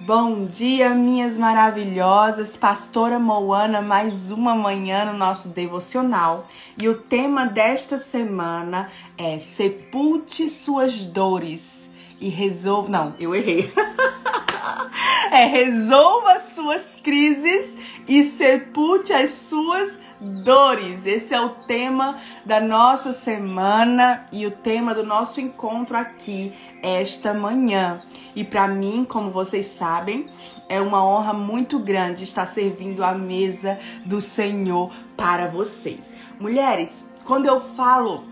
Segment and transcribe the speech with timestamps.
[0.00, 2.54] Bom dia, minhas maravilhosas.
[2.54, 6.46] Pastora Moana, mais uma manhã no nosso devocional.
[6.80, 11.90] E o tema desta semana é Sepulte suas dores
[12.20, 12.90] e resolva.
[12.90, 13.72] Não, eu errei.
[15.32, 17.74] é resolva suas crises
[18.06, 21.06] e sepulte as suas dores.
[21.06, 27.34] Esse é o tema da nossa semana e o tema do nosso encontro aqui esta
[27.34, 28.02] manhã.
[28.34, 30.26] E para mim, como vocês sabem,
[30.68, 36.12] é uma honra muito grande estar servindo a mesa do Senhor para vocês.
[36.38, 38.24] Mulheres, quando eu falo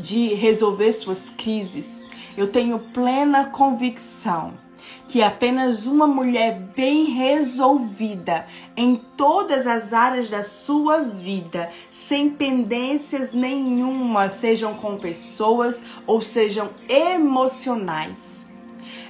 [0.00, 2.04] de resolver suas crises,
[2.36, 4.67] eu tenho plena convicção
[5.08, 13.32] que apenas uma mulher bem resolvida em todas as áreas da sua vida, sem pendências
[13.32, 18.46] nenhuma, sejam com pessoas ou sejam emocionais,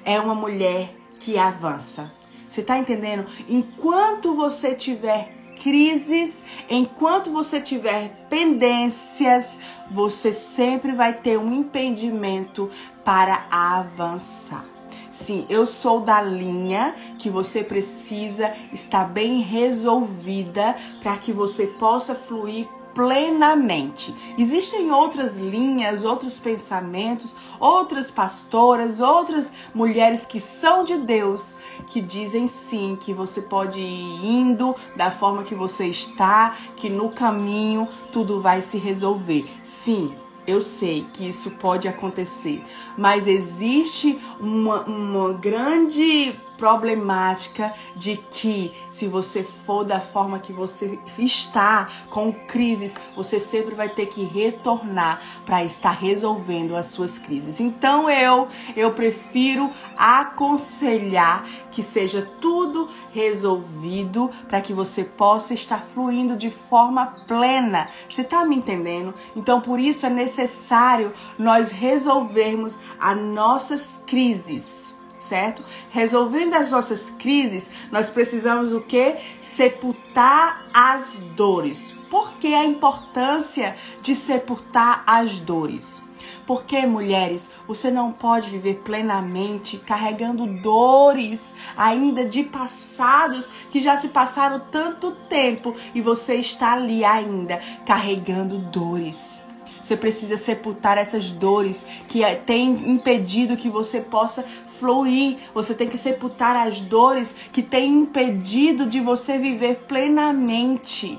[0.04, 2.12] é uma mulher que avança.
[2.48, 3.26] Você tá entendendo?
[3.48, 9.58] Enquanto você tiver crises, enquanto você tiver pendências,
[9.90, 12.70] você sempre vai ter um impedimento
[13.04, 14.77] para avançar.
[15.18, 22.14] Sim, eu sou da linha que você precisa estar bem resolvida para que você possa
[22.14, 24.14] fluir plenamente.
[24.38, 31.56] Existem outras linhas, outros pensamentos, outras pastoras, outras mulheres que são de Deus
[31.88, 37.10] que dizem sim que você pode ir indo da forma que você está, que no
[37.10, 39.50] caminho tudo vai se resolver.
[39.64, 40.14] Sim,
[40.48, 42.64] eu sei que isso pode acontecer,
[42.96, 50.98] mas existe uma, uma grande problemática de que se você for da forma que você
[51.16, 57.60] está com crises, você sempre vai ter que retornar para estar resolvendo as suas crises.
[57.60, 66.36] Então eu eu prefiro aconselhar que seja tudo resolvido para que você possa estar fluindo
[66.36, 67.88] de forma plena.
[68.10, 69.14] Você está me entendendo?
[69.36, 74.87] Então por isso é necessário nós resolvermos as nossas crises
[75.28, 75.62] certo?
[75.90, 79.16] Resolvendo as nossas crises, nós precisamos o que?
[79.40, 81.94] Sepultar as dores.
[82.10, 86.02] Por que a importância de sepultar as dores?
[86.46, 94.08] Porque, mulheres, você não pode viver plenamente carregando dores ainda de passados que já se
[94.08, 99.46] passaram tanto tempo e você está ali ainda carregando dores.
[99.88, 105.38] Você precisa sepultar essas dores que é, têm impedido que você possa fluir.
[105.54, 111.18] Você tem que sepultar as dores que têm impedido de você viver plenamente.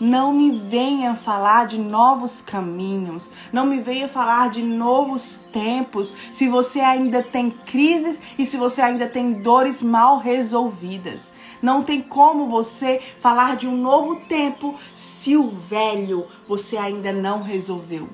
[0.00, 6.48] Não me venha falar de novos caminhos, não me venha falar de novos tempos, se
[6.48, 11.32] você ainda tem crises e se você ainda tem dores mal resolvidas.
[11.62, 17.42] Não tem como você falar de um novo tempo se o velho você ainda não
[17.42, 18.08] resolveu.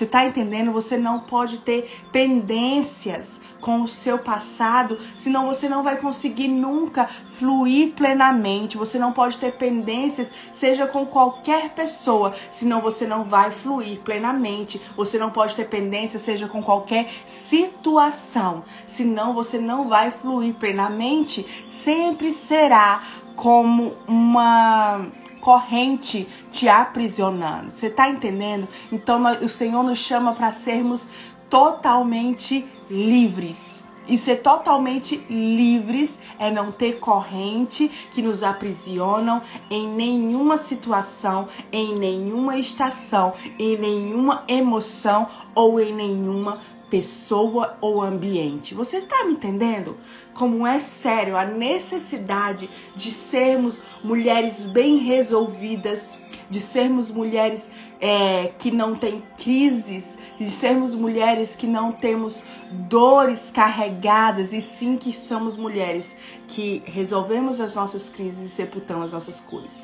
[0.00, 0.72] Você está entendendo?
[0.72, 7.04] Você não pode ter pendências com o seu passado, senão você não vai conseguir nunca
[7.04, 8.78] fluir plenamente.
[8.78, 14.80] Você não pode ter pendências, seja com qualquer pessoa, senão você não vai fluir plenamente.
[14.96, 21.46] Você não pode ter pendência, seja com qualquer situação, senão você não vai fluir plenamente.
[21.68, 23.02] Sempre será
[23.36, 27.70] como uma corrente te aprisionando.
[27.70, 28.68] Você está entendendo?
[28.92, 31.08] Então o Senhor nos chama para sermos
[31.48, 33.82] totalmente livres.
[34.08, 39.40] E ser totalmente livres é não ter corrente que nos aprisionam
[39.70, 48.74] em nenhuma situação, em nenhuma estação, em nenhuma emoção ou em nenhuma pessoa ou ambiente.
[48.74, 49.96] Você está me entendendo?
[50.34, 56.18] Como é sério a necessidade de sermos mulheres bem resolvidas,
[56.50, 62.42] de sermos mulheres é, que não têm crises, de sermos mulheres que não temos
[62.72, 66.16] dores carregadas, e sim que somos mulheres
[66.48, 69.78] que resolvemos as nossas crises e sepultamos as nossas cores,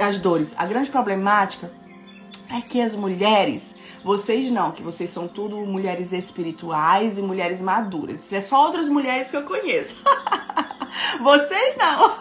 [0.00, 0.54] as dores.
[0.56, 1.70] A grande problemática
[2.50, 8.24] é que as mulheres, vocês não, que vocês são tudo mulheres espirituais e mulheres maduras.
[8.24, 9.96] Isso é só outras mulheres que eu conheço.
[11.20, 12.16] vocês não.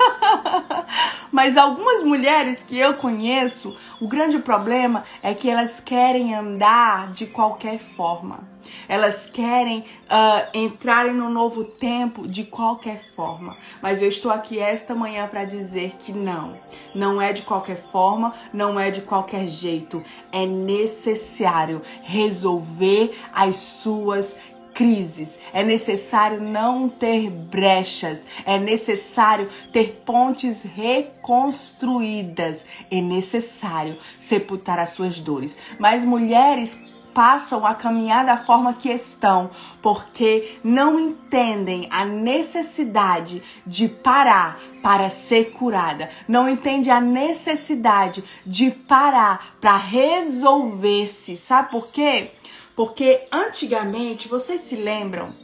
[1.31, 7.25] Mas algumas mulheres que eu conheço, o grande problema é que elas querem andar de
[7.27, 8.48] qualquer forma.
[8.88, 13.56] Elas querem uh, entrarem no novo tempo de qualquer forma.
[13.81, 16.57] Mas eu estou aqui esta manhã para dizer que não.
[16.94, 20.04] Não é de qualquer forma, não é de qualquer jeito.
[20.31, 24.36] É necessário resolver as suas
[24.80, 34.92] crises, é necessário não ter brechas, é necessário ter pontes reconstruídas, é necessário sepultar as
[34.92, 35.58] suas dores.
[35.78, 36.80] Mas mulheres
[37.14, 39.50] passam a caminhar da forma que estão,
[39.81, 48.72] porque não entendem a necessidade de parar para ser curada, não entende a necessidade de
[48.72, 51.36] parar para resolver-se.
[51.36, 52.31] Sabe por quê?
[52.80, 55.36] Porque antigamente, vocês se lembram?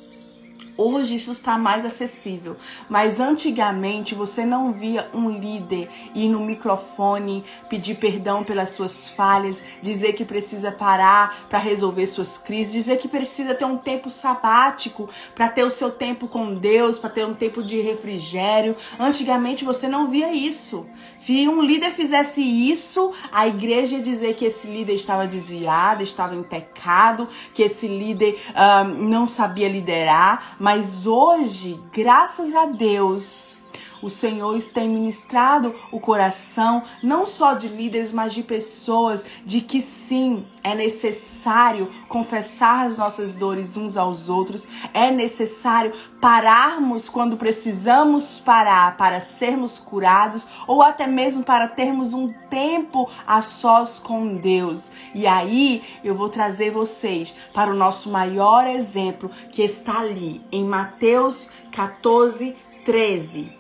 [0.78, 2.58] Hoje isso está mais acessível,
[2.90, 9.64] mas antigamente você não via um líder ir no microfone pedir perdão pelas suas falhas,
[9.82, 15.10] dizer que precisa parar para resolver suas crises, dizer que precisa ter um tempo sabático
[15.34, 18.76] para ter o seu tempo com Deus, para ter um tempo de refrigério.
[19.00, 20.86] Antigamente você não via isso.
[21.16, 26.36] Se um líder fizesse isso, a igreja ia dizer que esse líder estava desviado, estava
[26.36, 28.38] em pecado, que esse líder
[28.84, 33.56] um, não sabia liderar mas hoje, graças a Deus,
[34.02, 39.82] o Senhor tem ministrado o coração não só de líderes, mas de pessoas de que
[39.82, 48.40] sim, é necessário confessar as nossas dores uns aos outros, é necessário pararmos quando precisamos
[48.40, 54.92] parar para sermos curados ou até mesmo para termos um tempo a sós com Deus.
[55.14, 60.64] E aí eu vou trazer vocês para o nosso maior exemplo que está ali em
[60.64, 63.55] Mateus 14, 13.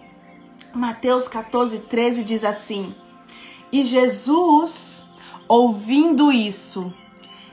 [0.76, 2.94] Mateus 14, 13 diz assim:
[3.72, 5.06] E Jesus
[5.48, 6.92] Ouvindo isso,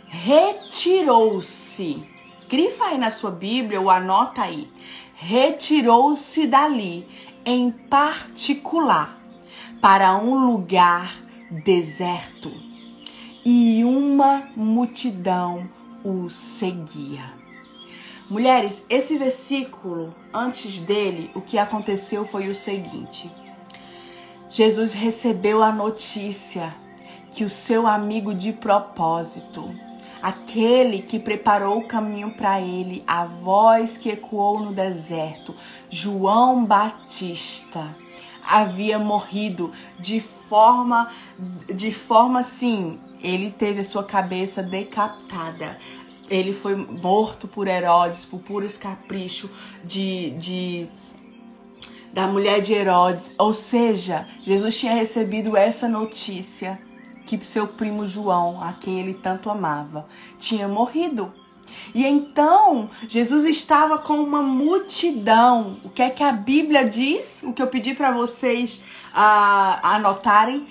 [0.06, 2.02] retirou-se.
[2.48, 4.70] Grifa aí na sua Bíblia ou anota aí.
[5.14, 7.06] Retirou-se dali,
[7.44, 9.18] em particular,
[9.82, 11.14] para um lugar
[11.50, 12.50] deserto.
[13.44, 15.68] E uma multidão
[16.02, 17.41] o seguia.
[18.32, 23.30] Mulheres, esse versículo, antes dele, o que aconteceu foi o seguinte:
[24.48, 26.74] Jesus recebeu a notícia
[27.30, 29.70] que o seu amigo de propósito,
[30.22, 35.54] aquele que preparou o caminho para ele, a voz que ecoou no deserto,
[35.90, 37.94] João Batista,
[38.48, 41.10] havia morrido de forma
[41.68, 45.78] de forma assim, ele teve a sua cabeça decapitada.
[46.28, 49.50] Ele foi morto por Herodes, por puros capricho
[49.84, 50.88] de, de
[52.12, 53.34] da mulher de Herodes.
[53.38, 56.80] Ou seja, Jesus tinha recebido essa notícia
[57.26, 60.06] que seu primo João, a quem ele tanto amava,
[60.38, 61.32] tinha morrido.
[61.94, 65.80] E então Jesus estava com uma multidão.
[65.84, 67.42] O que é que a Bíblia diz?
[67.42, 68.82] O que eu pedi para vocês
[69.14, 70.66] uh, anotarem: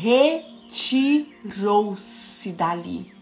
[0.00, 1.42] retirou-se
[2.52, 3.19] dali.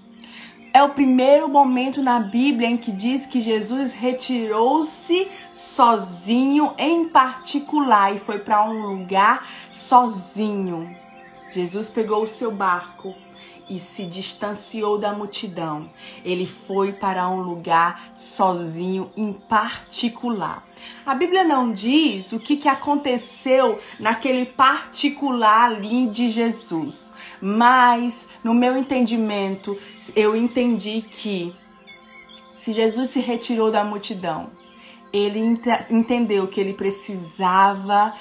[0.78, 8.14] É o primeiro momento na Bíblia em que diz que Jesus retirou-se sozinho, em particular,
[8.14, 10.96] e foi para um lugar sozinho.
[11.50, 13.12] Jesus pegou o seu barco
[13.68, 15.90] e se distanciou da multidão.
[16.24, 20.66] Ele foi para um lugar sozinho, em particular.
[21.04, 28.54] A Bíblia não diz o que, que aconteceu naquele particular ali de Jesus, mas no
[28.54, 29.76] meu entendimento,
[30.14, 31.54] eu entendi que
[32.56, 34.50] se Jesus se retirou da multidão,
[35.12, 35.40] ele
[35.90, 38.12] entendeu que ele precisava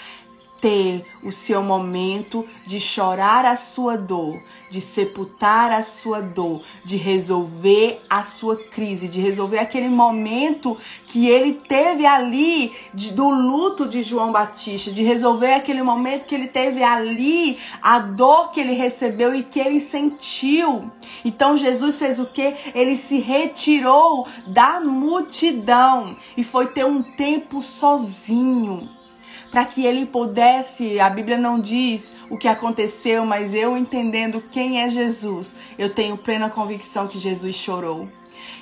[0.61, 6.97] ter o seu momento de chorar a sua dor, de sepultar a sua dor, de
[6.97, 13.87] resolver a sua crise, de resolver aquele momento que ele teve ali de, do luto
[13.87, 18.73] de João Batista, de resolver aquele momento que ele teve ali, a dor que ele
[18.73, 20.91] recebeu e que ele sentiu.
[21.23, 22.55] Então Jesus fez o que?
[22.73, 28.96] Ele se retirou da multidão e foi ter um tempo sozinho
[29.51, 34.81] para que ele pudesse, a Bíblia não diz o que aconteceu, mas eu entendendo quem
[34.81, 38.07] é Jesus, eu tenho plena convicção que Jesus chorou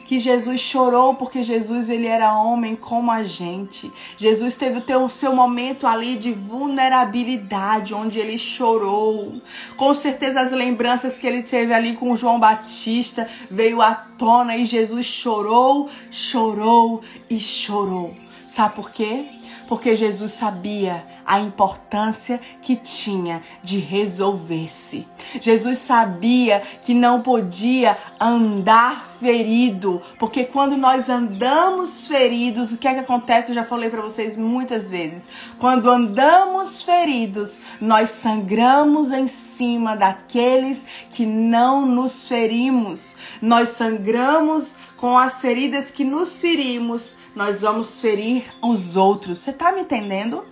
[0.05, 3.91] que Jesus chorou porque Jesus ele era homem como a gente.
[4.15, 9.41] Jesus teve o seu momento ali de vulnerabilidade, onde ele chorou.
[9.75, 14.65] Com certeza as lembranças que ele teve ali com João Batista veio à tona e
[14.65, 18.15] Jesus chorou, chorou e chorou.
[18.47, 19.34] Sabe por quê?
[19.67, 25.07] Porque Jesus sabia a importância que tinha de resolver-se.
[25.41, 32.93] Jesus sabia que não podia andar ferido, porque quando nós andamos feridos, o que é
[32.93, 33.49] que acontece?
[33.49, 35.27] Eu já falei para vocês muitas vezes.
[35.57, 43.15] Quando andamos feridos, nós sangramos em cima daqueles que não nos ferimos.
[43.41, 49.39] Nós sangramos com as feridas que nos ferimos, nós vamos ferir os outros.
[49.39, 50.43] Você tá me entendendo?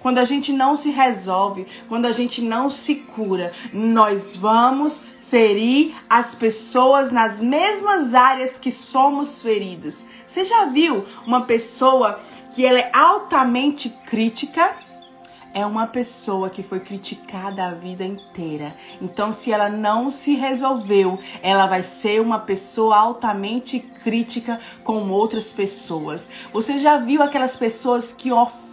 [0.00, 5.94] Quando a gente não se resolve, quando a gente não se cura, nós vamos ferir
[6.08, 10.04] as pessoas nas mesmas áreas que somos feridas.
[10.26, 12.18] Você já viu uma pessoa
[12.52, 14.74] que ela é altamente crítica?
[15.52, 18.74] É uma pessoa que foi criticada a vida inteira.
[19.00, 25.48] Então, se ela não se resolveu, ela vai ser uma pessoa altamente crítica com outras
[25.48, 26.28] pessoas.
[26.52, 28.69] Você já viu aquelas pessoas que ofendem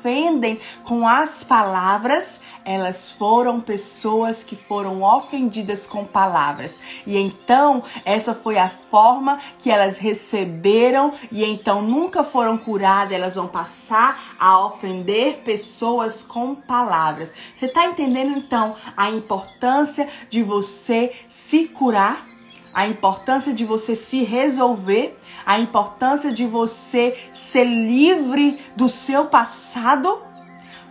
[0.83, 2.39] com as palavras?
[2.63, 6.79] Elas foram pessoas que foram ofendidas com palavras.
[7.05, 13.35] E então, essa foi a forma que elas receberam e então nunca foram curadas, elas
[13.35, 17.33] vão passar a ofender pessoas com palavras.
[17.53, 22.36] Você está entendendo então a importância de você se curar?
[22.77, 30.21] A importância de você se resolver, a importância de você ser livre do seu passado.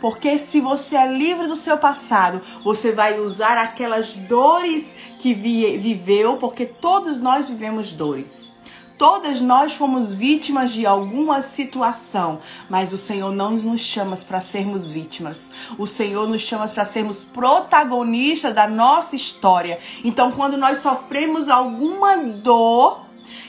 [0.00, 6.38] Porque se você é livre do seu passado, você vai usar aquelas dores que viveu,
[6.38, 8.52] porque todos nós vivemos dores.
[8.98, 12.38] Todas nós fomos vítimas de alguma situação,
[12.70, 15.50] mas o Senhor não nos chama para sermos vítimas.
[15.76, 19.78] O Senhor nos chama para sermos protagonistas da nossa história.
[20.02, 23.04] Então, quando nós sofremos alguma dor,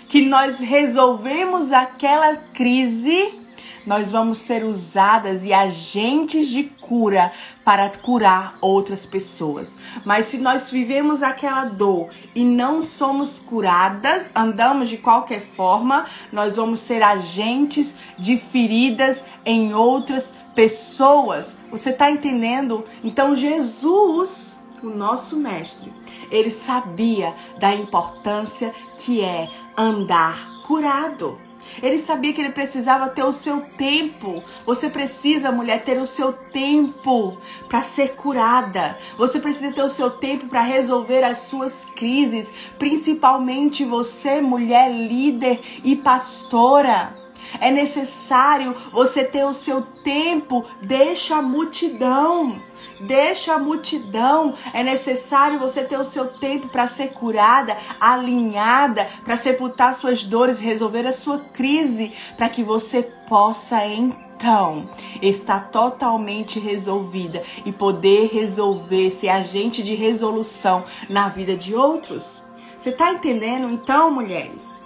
[0.09, 3.39] que nós resolvemos aquela crise,
[3.87, 7.31] nós vamos ser usadas e agentes de cura
[7.63, 9.77] para curar outras pessoas.
[10.03, 16.57] Mas se nós vivemos aquela dor e não somos curadas, andamos de qualquer forma, nós
[16.57, 21.57] vamos ser agentes de feridas em outras pessoas.
[21.71, 22.83] Você está entendendo?
[23.01, 25.93] Então Jesus, o nosso mestre,
[26.29, 31.46] ele sabia da importância que é andar curado.
[31.81, 34.43] Ele sabia que ele precisava ter o seu tempo.
[34.65, 38.97] Você precisa, mulher, ter o seu tempo para ser curada.
[39.17, 45.59] Você precisa ter o seu tempo para resolver as suas crises, principalmente você, mulher líder
[45.83, 47.15] e pastora.
[47.59, 52.61] É necessário você ter o seu tempo, deixa a multidão.
[52.99, 54.53] Deixa a multidão.
[54.73, 60.59] É necessário você ter o seu tempo para ser curada, alinhada, para sepultar suas dores,
[60.59, 64.89] resolver a sua crise, para que você possa então
[65.21, 72.43] estar totalmente resolvida e poder resolver, ser agente de resolução na vida de outros.
[72.77, 74.81] Você está entendendo então, mulheres?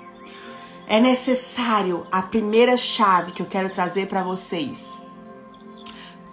[0.87, 4.99] É necessário a primeira chave que eu quero trazer para vocês.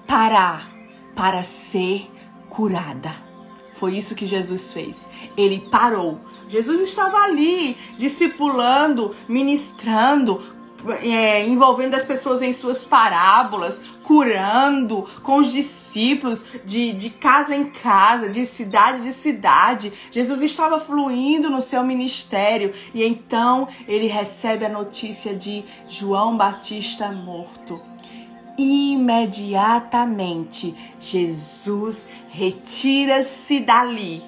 [0.06, 0.77] Parar
[1.18, 2.08] para ser
[2.48, 3.12] curada.
[3.74, 5.08] Foi isso que Jesus fez.
[5.36, 6.20] Ele parou.
[6.48, 10.40] Jesus estava ali, discipulando, ministrando,
[11.02, 17.64] é, envolvendo as pessoas em suas parábolas, curando com os discípulos de, de casa em
[17.64, 19.92] casa, de cidade de cidade.
[20.12, 27.10] Jesus estava fluindo no seu ministério e então ele recebe a notícia de João Batista
[27.10, 27.87] morto
[28.58, 34.20] imediatamente Jesus retira-se dali,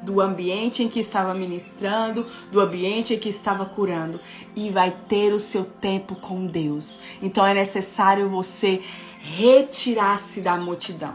[0.00, 4.18] do ambiente em que estava ministrando, do ambiente em que estava curando,
[4.56, 7.00] e vai ter o seu tempo com Deus.
[7.20, 8.80] Então é necessário você
[9.20, 11.14] retirar-se da multidão.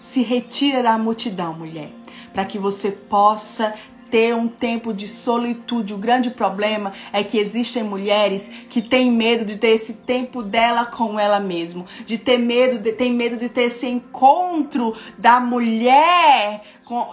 [0.00, 1.92] Se retira da multidão, mulher,
[2.32, 3.74] para que você possa
[4.10, 5.94] ter um tempo de solitude.
[5.94, 10.86] O grande problema é que existem mulheres que têm medo de ter esse tempo dela
[10.86, 16.62] com ela mesma, de ter medo, de, tem medo de ter esse encontro da mulher,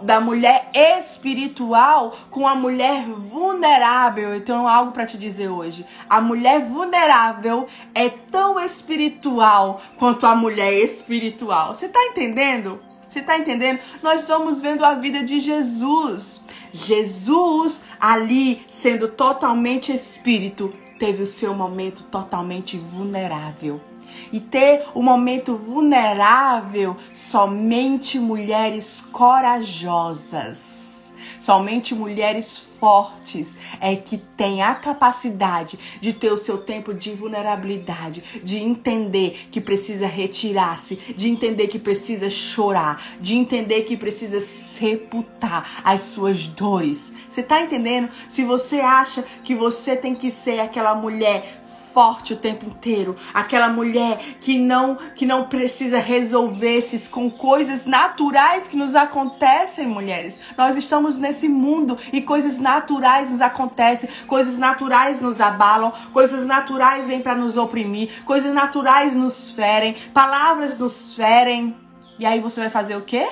[0.02, 4.34] da mulher espiritual com a mulher vulnerável.
[4.34, 5.86] Eu tenho algo para te dizer hoje.
[6.10, 11.76] A mulher vulnerável é tão espiritual quanto a mulher espiritual.
[11.76, 12.80] Você tá entendendo?
[13.16, 13.80] Você tá entendendo?
[14.04, 16.44] Nós estamos vendo a vida de Jesus.
[16.70, 23.80] Jesus, ali sendo totalmente espírito, teve o seu momento totalmente vulnerável.
[24.34, 30.85] E ter o um momento vulnerável somente mulheres corajosas
[31.46, 38.42] Somente mulheres fortes é que têm a capacidade de ter o seu tempo de vulnerabilidade,
[38.44, 45.84] de entender que precisa retirar-se, de entender que precisa chorar, de entender que precisa sepultar
[45.84, 47.14] as suas dores.
[47.30, 48.10] Você tá entendendo?
[48.28, 51.62] Se você acha que você tem que ser aquela mulher
[51.96, 58.68] forte o tempo inteiro, aquela mulher que não que não precisa resolver-se com coisas naturais
[58.68, 60.38] que nos acontecem, mulheres.
[60.58, 67.08] Nós estamos nesse mundo e coisas naturais nos acontecem, coisas naturais nos abalam, coisas naturais
[67.08, 71.78] vêm para nos oprimir, coisas naturais nos ferem, palavras nos ferem.
[72.20, 73.26] E aí você vai fazer o quê?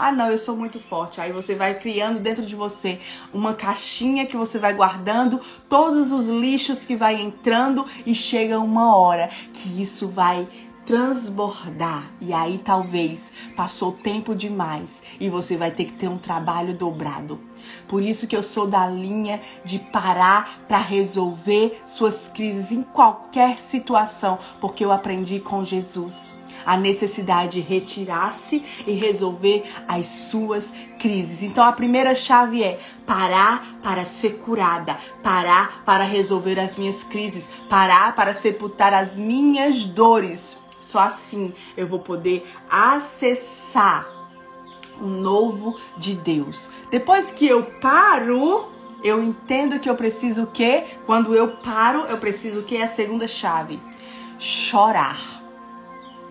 [0.00, 1.20] Ah, não, eu sou muito forte.
[1.20, 3.00] Aí você vai criando dentro de você
[3.34, 8.96] uma caixinha que você vai guardando todos os lixos que vai entrando e chega uma
[8.96, 10.46] hora que isso vai
[10.86, 12.12] transbordar.
[12.20, 17.40] E aí talvez passou tempo demais e você vai ter que ter um trabalho dobrado.
[17.88, 23.60] Por isso que eu sou da linha de parar para resolver suas crises em qualquer
[23.60, 26.37] situação, porque eu aprendi com Jesus
[26.68, 31.42] a necessidade de retirar-se e resolver as suas crises.
[31.42, 37.48] Então a primeira chave é parar para ser curada, parar para resolver as minhas crises,
[37.70, 40.58] parar para sepultar as minhas dores.
[40.78, 44.06] Só assim eu vou poder acessar
[45.00, 46.70] o novo de Deus.
[46.90, 48.68] Depois que eu paro,
[49.02, 50.84] eu entendo que eu preciso o quê?
[51.06, 52.76] Quando eu paro, eu preciso o quê?
[52.76, 53.80] A segunda chave.
[54.38, 55.37] Chorar.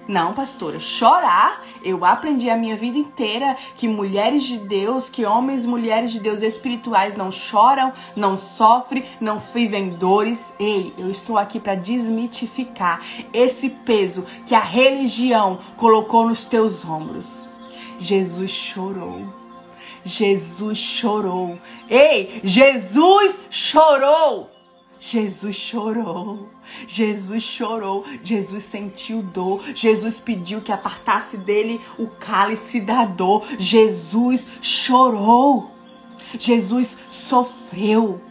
[0.07, 1.65] Não, pastora, chorar.
[1.83, 6.19] Eu aprendi a minha vida inteira que mulheres de Deus, que homens e mulheres de
[6.19, 10.53] Deus espirituais não choram, não sofrem, não vivem dores.
[10.57, 13.01] Ei, eu estou aqui para desmitificar
[13.33, 17.49] esse peso que a religião colocou nos teus ombros.
[17.99, 19.27] Jesus chorou.
[20.05, 21.59] Jesus chorou.
[21.89, 24.56] Ei, Jesus chorou.
[24.99, 26.49] Jesus chorou.
[26.85, 33.45] Jesus chorou, Jesus sentiu dor, Jesus pediu que apartasse dele o cálice da dor.
[33.57, 35.71] Jesus chorou.
[36.37, 38.21] Jesus sofreu.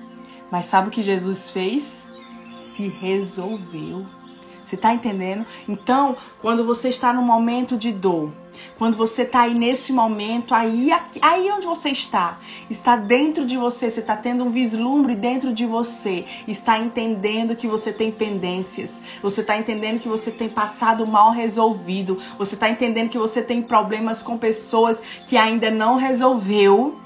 [0.51, 2.07] Mas sabe o que Jesus fez?
[2.49, 4.07] Se resolveu.
[4.63, 5.47] Você está entendendo?
[5.69, 8.33] Então, quando você está no momento de dor,
[8.79, 13.91] quando você está aí nesse momento, aí, aí onde você está, está dentro de você,
[13.91, 19.41] você está tendo um vislumbre dentro de você, está entendendo que você tem pendências, você
[19.41, 24.23] está entendendo que você tem passado mal resolvido, você está entendendo que você tem problemas
[24.23, 27.01] com pessoas que ainda não resolveu.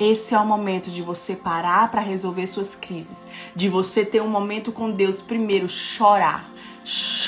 [0.00, 4.28] Esse é o momento de você parar para resolver suas crises, de você ter um
[4.28, 6.48] momento com Deus, primeiro chorar.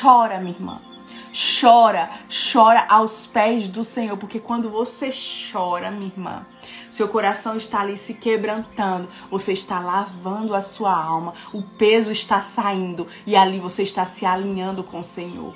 [0.00, 0.89] Chora, minha irmã.
[1.32, 5.10] Chora, chora aos pés do Senhor, porque quando você
[5.52, 6.46] chora, minha irmã,
[6.90, 12.42] seu coração está ali se quebrantando, você está lavando a sua alma, o peso está
[12.42, 15.54] saindo e ali você está se alinhando com o Senhor.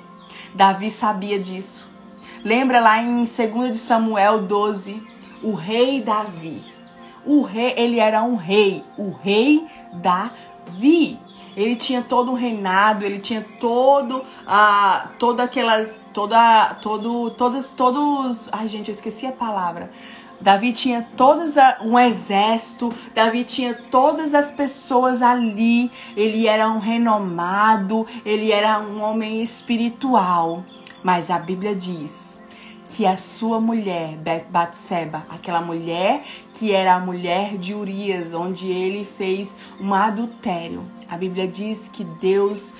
[0.53, 1.89] Davi sabia disso.
[2.43, 5.05] Lembra lá em 2 de Samuel 12,
[5.43, 6.75] o rei Davi
[7.25, 11.19] o rei, ele era um rei, o rei Davi.
[11.55, 18.49] Ele tinha todo um reinado, ele tinha todo a toda aquelas toda todo todos todos,
[18.51, 19.89] ai gente, eu esqueci a palavra.
[20.39, 25.89] Davi tinha todas a, um exército, Davi tinha todas as pessoas ali.
[26.15, 30.63] Ele era um renomado, ele era um homem espiritual.
[31.01, 32.34] Mas a Bíblia diz
[32.95, 34.17] que a sua mulher,
[34.49, 40.89] Batseba, aquela mulher que era a mulher de Urias, onde ele fez um adultério.
[41.09, 42.73] A Bíblia diz que Deus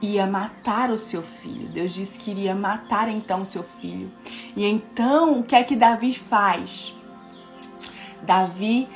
[0.00, 1.68] ia matar o seu filho.
[1.68, 4.10] Deus disse que iria matar então o seu filho.
[4.56, 6.94] E então, o que é que Davi faz?
[8.22, 8.88] Davi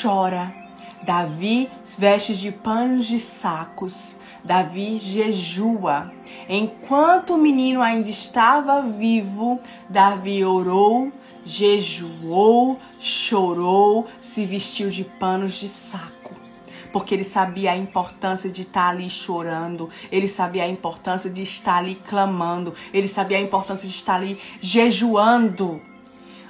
[0.00, 0.67] chora.
[1.02, 4.16] Davi veste de panos de sacos.
[4.44, 6.12] Davi jejua.
[6.48, 11.12] Enquanto o menino ainda estava vivo, Davi orou,
[11.44, 16.34] jejuou, chorou, se vestiu de panos de saco.
[16.92, 21.76] Porque ele sabia a importância de estar ali chorando, ele sabia a importância de estar
[21.76, 25.82] ali clamando, ele sabia a importância de estar ali jejuando.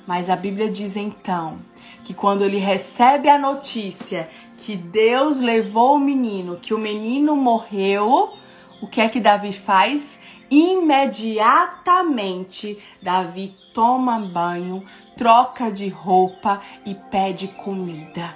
[0.08, 1.58] Mas a Bíblia diz então
[2.02, 8.32] que quando ele recebe a notícia que Deus levou o menino, que o menino morreu,
[8.80, 10.18] o que é que Davi faz?
[10.50, 14.82] Imediatamente, Davi toma banho,
[15.14, 18.34] troca de roupa e pede comida.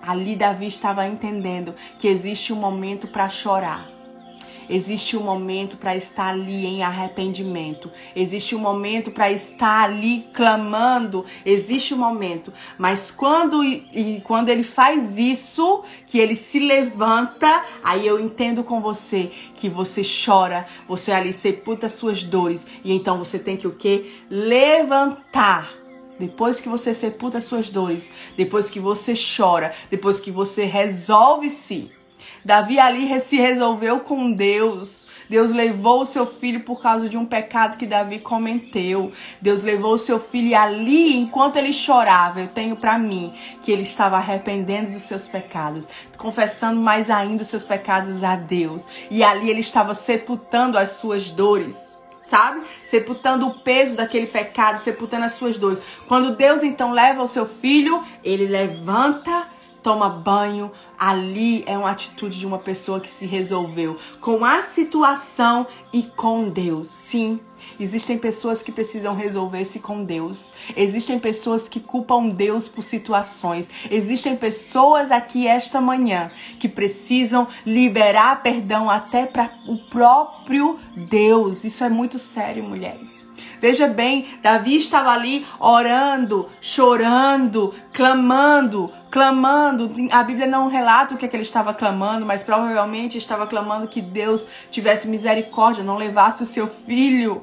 [0.00, 3.91] Ali, Davi estava entendendo que existe um momento para chorar.
[4.72, 7.90] Existe um momento para estar ali em arrependimento.
[8.16, 11.26] Existe um momento para estar ali clamando.
[11.44, 12.50] Existe um momento.
[12.78, 18.80] Mas quando, e, quando ele faz isso, que ele se levanta, aí eu entendo com
[18.80, 22.66] você que você chora, você ali sepulta suas dores.
[22.82, 24.10] E então você tem que o quê?
[24.30, 25.70] Levantar.
[26.18, 31.90] Depois que você sepulta suas dores, depois que você chora, depois que você resolve-se
[32.44, 35.02] Davi ali se resolveu com Deus.
[35.32, 39.10] Deus levou o seu filho por causa de um pecado que Davi cometeu.
[39.40, 43.72] Deus levou o seu filho e ali, enquanto ele chorava, eu tenho para mim que
[43.72, 48.86] ele estava arrependendo dos seus pecados, confessando mais ainda os seus pecados a Deus.
[49.10, 52.62] E ali ele estava sepultando as suas dores sabe?
[52.84, 55.82] Sepultando o peso daquele pecado, sepultando as suas dores.
[56.06, 59.48] Quando Deus então leva o seu filho, ele levanta
[59.82, 60.70] toma banho.
[60.98, 66.48] Ali é uma atitude de uma pessoa que se resolveu com a situação e com
[66.48, 66.88] Deus.
[66.88, 67.40] Sim,
[67.78, 70.52] existem pessoas que precisam resolver-se com Deus.
[70.76, 73.68] Existem pessoas que culpam Deus por situações.
[73.90, 81.64] Existem pessoas aqui esta manhã que precisam liberar perdão até para o próprio Deus.
[81.64, 83.26] Isso é muito sério, mulheres.
[83.62, 89.92] Veja bem, Davi estava ali orando, chorando, clamando, clamando.
[90.10, 93.86] A Bíblia não relata o que, é que ele estava clamando, mas provavelmente estava clamando
[93.86, 97.42] que Deus tivesse misericórdia, não levasse o seu filho.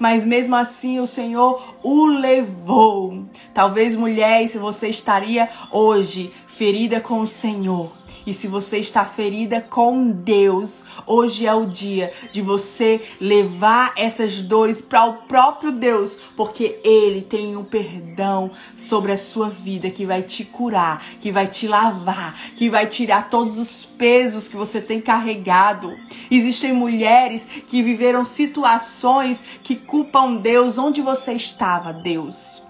[0.00, 3.24] Mas mesmo assim o Senhor o levou.
[3.54, 7.92] Talvez mulher, se você estaria hoje ferida com o Senhor,
[8.26, 14.40] e se você está ferida com Deus, hoje é o dia de você levar essas
[14.42, 20.06] dores para o próprio Deus, porque Ele tem um perdão sobre a sua vida que
[20.06, 24.80] vai te curar, que vai te lavar, que vai tirar todos os pesos que você
[24.80, 25.96] tem carregado.
[26.30, 30.78] Existem mulheres que viveram situações que culpam Deus.
[30.78, 32.62] Onde você estava, Deus?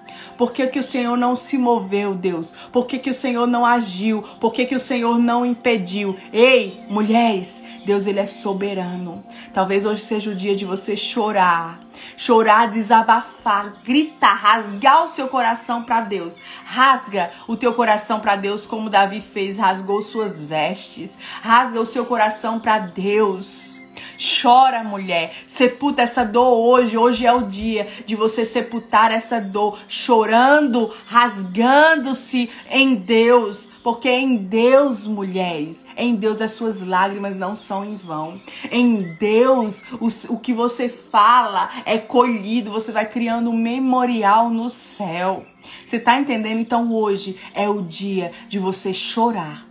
[0.42, 2.52] Por que, que o Senhor não se moveu, Deus?
[2.72, 4.22] Por que, que o Senhor não agiu?
[4.40, 6.16] Por que, que o Senhor não impediu?
[6.32, 9.22] Ei, mulheres, Deus ele é soberano.
[9.52, 11.78] Talvez hoje seja o dia de você chorar,
[12.16, 16.36] chorar, desabafar, gritar, rasgar o seu coração para Deus.
[16.64, 21.16] Rasga o teu coração para Deus como Davi fez, rasgou suas vestes.
[21.40, 23.81] Rasga o seu coração para Deus.
[24.18, 25.34] Chora, mulher.
[25.46, 26.96] Sepulta essa dor hoje.
[26.96, 33.70] Hoje é o dia de você sepultar essa dor, chorando, rasgando-se em Deus.
[33.82, 38.40] Porque em Deus, mulheres, em Deus as suas lágrimas não são em vão.
[38.70, 42.70] Em Deus, o, o que você fala é colhido.
[42.70, 45.44] Você vai criando um memorial no céu.
[45.84, 46.58] Você tá entendendo?
[46.58, 49.66] Então hoje é o dia de você chorar.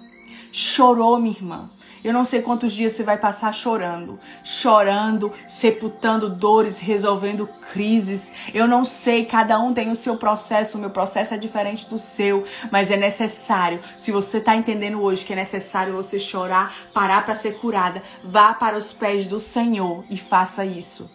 [0.51, 1.69] Chorou, minha irmã.
[2.03, 8.31] Eu não sei quantos dias você vai passar chorando, chorando, sepultando dores, resolvendo crises.
[8.53, 11.99] Eu não sei, cada um tem o seu processo, o meu processo é diferente do
[11.99, 13.79] seu, mas é necessário.
[13.97, 18.53] Se você está entendendo hoje que é necessário você chorar, parar para ser curada, vá
[18.53, 21.09] para os pés do Senhor e faça isso.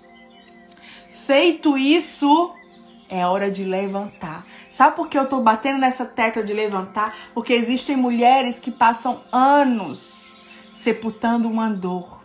[1.26, 2.54] Feito isso,
[3.08, 4.46] é hora de levantar.
[4.70, 7.12] Sabe por que eu tô batendo nessa tecla de levantar?
[7.34, 10.25] Porque existem mulheres que passam anos
[10.86, 12.22] sepultando uma dor.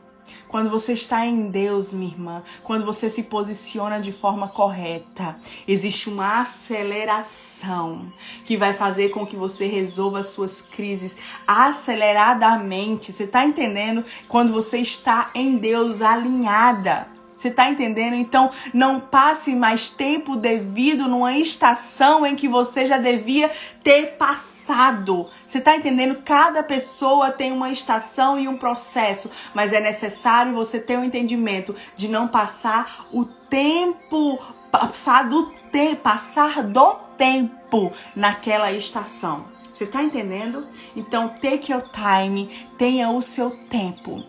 [0.48, 5.36] Quando você está em Deus, minha irmã, quando você se posiciona de forma correta,
[5.68, 8.14] existe uma aceleração
[8.46, 13.12] que vai fazer com que você resolva as suas crises aceleradamente.
[13.12, 14.06] Você está entendendo?
[14.28, 17.08] Quando você está em Deus alinhada.
[17.42, 18.14] Você está entendendo?
[18.14, 23.50] Então, não passe mais tempo devido numa estação em que você já devia
[23.84, 25.28] ter passado.
[25.44, 26.22] Você está entendendo?
[26.24, 31.76] Cada pessoa tem uma estação e um processo, mas é necessário você ter um entendimento
[31.96, 34.40] de não passar o tempo,
[34.72, 39.46] passar do, te, passar do tempo naquela estação.
[39.72, 40.68] Você está entendendo?
[40.96, 44.24] Então, take your time, tenha o seu tempo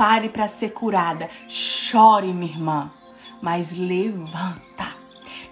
[0.00, 1.28] pare para ser curada.
[1.46, 2.90] Chore, minha irmã,
[3.42, 4.96] mas levanta.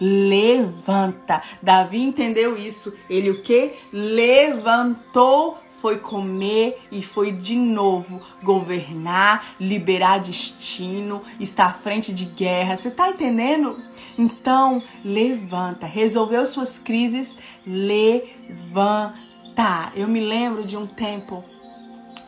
[0.01, 1.43] Levanta.
[1.61, 2.95] Davi entendeu isso.
[3.11, 3.75] Ele o que?
[3.93, 12.79] Levantou, foi comer e foi de novo governar, liberar destino, estar à frente de guerra.
[12.79, 13.79] Você tá entendendo?
[14.17, 15.87] Então, levanta.
[15.87, 19.13] Resolveu suas crises, levanta.
[19.95, 21.45] Eu me lembro de um tempo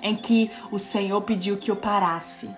[0.03, 2.49] em que o Senhor pediu que eu parasse.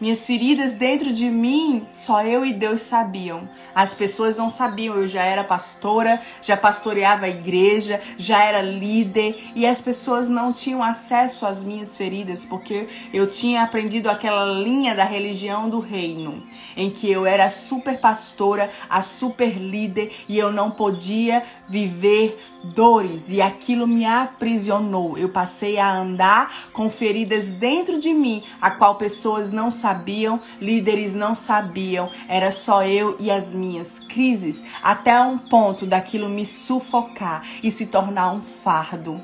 [0.00, 3.46] Minhas feridas dentro de mim, só eu e Deus sabiam.
[3.74, 4.94] As pessoas não sabiam.
[4.94, 10.54] Eu já era pastora, já pastoreava a igreja, já era líder e as pessoas não
[10.54, 16.42] tinham acesso às minhas feridas porque eu tinha aprendido aquela linha da religião do reino,
[16.74, 22.38] em que eu era a super pastora, a super líder e eu não podia viver
[22.62, 25.16] dores e aquilo me aprisionou.
[25.16, 31.14] Eu passei a andar com feridas dentro de mim, a qual pessoas não sabiam, líderes
[31.14, 37.42] não sabiam, era só eu e as minhas crises, até um ponto daquilo me sufocar
[37.62, 39.22] e se tornar um fardo.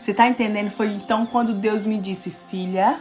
[0.00, 0.70] Você tá entendendo?
[0.70, 3.00] Foi então quando Deus me disse, filha,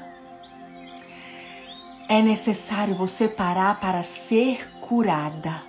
[2.10, 5.67] é necessário você parar para ser curada.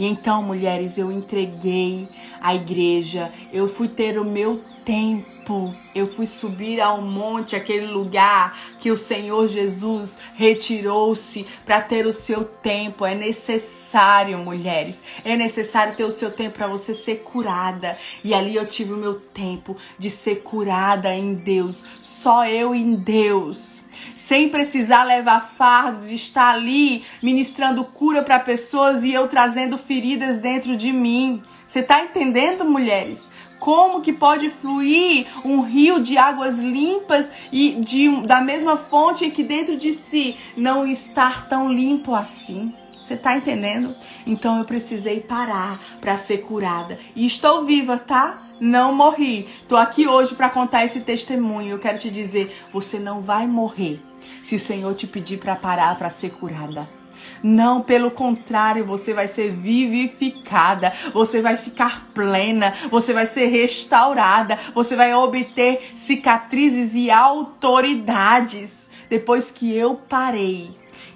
[0.00, 2.08] E então, mulheres, eu entreguei
[2.40, 4.58] a igreja, eu fui ter o meu
[4.90, 5.72] tempo.
[5.94, 12.12] Eu fui subir ao monte, aquele lugar que o Senhor Jesus retirou-se para ter o
[12.12, 13.06] seu tempo.
[13.06, 17.96] É necessário, mulheres, é necessário ter o seu tempo para você ser curada.
[18.24, 22.96] E ali eu tive o meu tempo de ser curada em Deus, só eu em
[22.96, 23.84] Deus
[24.16, 30.76] sem precisar levar fardos, estar ali ministrando cura para pessoas e eu trazendo feridas dentro
[30.76, 31.42] de mim.
[31.66, 33.28] Você está entendendo, mulheres?
[33.60, 39.44] Como que pode fluir um rio de águas limpas e de, da mesma fonte que
[39.44, 42.72] dentro de si não estar tão limpo assim?
[43.00, 43.94] Você tá entendendo?
[44.26, 46.98] Então eu precisei parar para ser curada.
[47.14, 48.42] E estou viva, tá?
[48.58, 49.48] Não morri.
[49.68, 51.70] Tô aqui hoje para contar esse testemunho.
[51.70, 54.00] Eu quero te dizer, você não vai morrer
[54.42, 56.99] se o Senhor te pedir para parar para ser curada.
[57.42, 64.58] Não, pelo contrário, você vai ser vivificada, você vai ficar plena, você vai ser restaurada,
[64.74, 68.88] você vai obter cicatrizes e autoridades.
[69.08, 70.70] Depois que eu parei,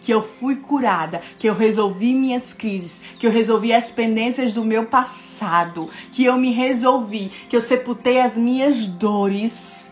[0.05, 4.65] que eu fui curada, que eu resolvi minhas crises, que eu resolvi as pendências do
[4.65, 9.84] meu passado, que eu me resolvi, que eu sepultei as minhas dores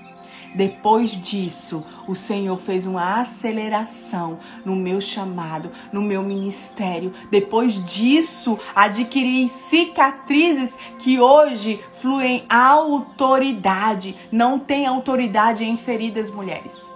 [0.55, 7.13] depois disso, o Senhor fez uma aceleração no meu chamado, no meu ministério.
[7.31, 14.17] Depois disso, adquiri cicatrizes que hoje fluem autoridade.
[14.31, 16.93] Não tem autoridade em feridas, mulheres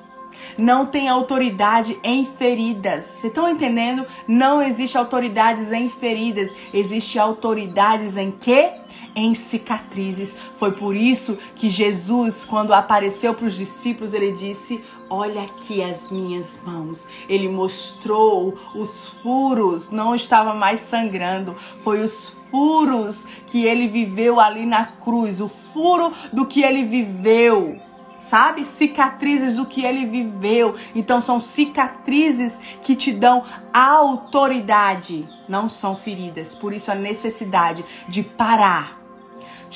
[0.59, 3.05] não tem autoridade em feridas.
[3.05, 4.07] Vocês estão entendendo?
[4.27, 8.73] Não existe autoridades em feridas, existe autoridades em quê?
[9.17, 10.37] Em cicatrizes.
[10.57, 16.11] Foi por isso que Jesus, quando apareceu para os discípulos, ele disse: Olha aqui as
[16.11, 17.09] minhas mãos.
[17.27, 24.67] Ele mostrou os furos, não estava mais sangrando, foi os furos que ele viveu ali
[24.67, 27.81] na cruz, o furo do que ele viveu
[28.27, 28.67] sabe?
[28.67, 30.75] Cicatrizes do que ele viveu.
[30.95, 36.55] Então são cicatrizes que te dão autoridade, não são feridas.
[36.55, 38.96] Por isso a necessidade de parar,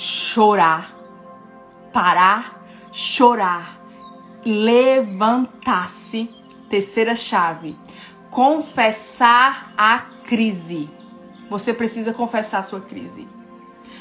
[0.01, 0.97] chorar,
[1.93, 3.79] parar, chorar,
[4.45, 6.35] levantar-se.
[6.71, 7.77] Terceira chave,
[8.31, 10.89] confessar a crise.
[11.51, 13.29] Você precisa confessar a sua crise.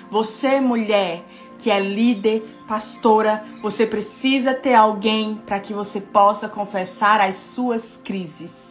[0.09, 1.25] Você, mulher,
[1.57, 7.99] que é líder, pastora, você precisa ter alguém para que você possa confessar as suas
[8.01, 8.68] crises.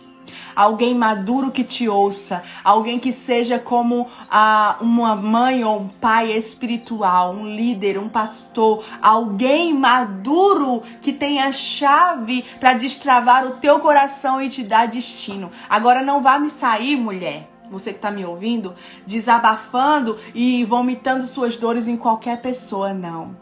[0.58, 6.32] Alguém maduro que te ouça, alguém que seja como ah, uma mãe ou um pai
[6.32, 14.42] espiritual, um líder, um pastor, alguém maduro que tenha chave para destravar o teu coração
[14.42, 15.48] e te dar destino.
[15.70, 18.74] Agora não vá me sair, mulher você que está me ouvindo,
[19.06, 23.36] desabafando e vomitando suas dores em qualquer pessoa, não.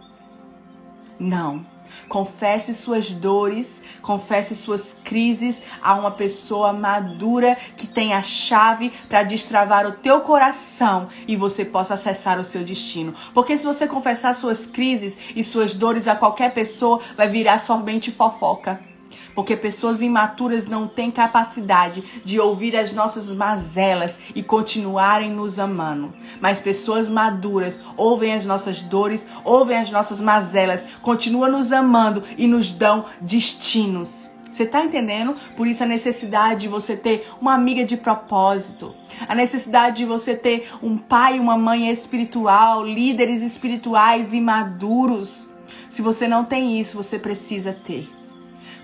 [1.18, 1.64] Não.
[2.08, 9.22] Confesse suas dores, confesse suas crises a uma pessoa madura que tem a chave para
[9.22, 13.14] destravar o teu coração e você possa acessar o seu destino.
[13.34, 18.10] Porque se você confessar suas crises e suas dores a qualquer pessoa, vai virar somente
[18.10, 18.95] fofoca
[19.36, 26.12] porque pessoas imaturas não têm capacidade de ouvir as nossas mazelas e continuarem nos amando.
[26.40, 32.46] Mas pessoas maduras ouvem as nossas dores, ouvem as nossas mazelas, continuam nos amando e
[32.46, 34.30] nos dão destinos.
[34.50, 35.36] Você tá entendendo?
[35.54, 38.94] Por isso a necessidade de você ter uma amiga de propósito.
[39.28, 45.50] A necessidade de você ter um pai e uma mãe espiritual, líderes espirituais e maduros.
[45.90, 48.15] Se você não tem isso, você precisa ter.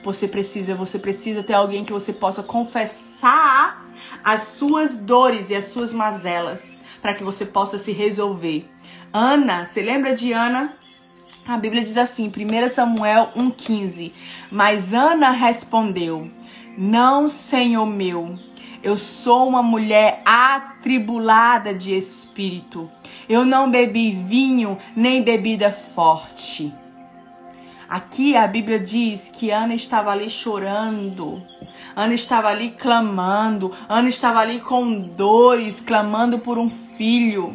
[0.04, 3.86] Você precisa, você precisa ter alguém que você possa confessar
[4.24, 8.68] as suas dores e as suas mazelas para que você possa se resolver.
[9.12, 10.76] Ana, você lembra de Ana?
[11.46, 14.12] A Bíblia diz assim, 1 Samuel 1,15:
[14.50, 16.30] Mas Ana respondeu:
[16.78, 18.38] Não, Senhor meu,
[18.82, 22.90] eu sou uma mulher atribulada de espírito.
[23.28, 26.72] Eu não bebi vinho nem bebida forte.
[27.92, 31.42] Aqui a Bíblia diz que Ana estava ali chorando,
[31.94, 37.52] Ana estava ali clamando, Ana estava ali com dores, clamando por um filho.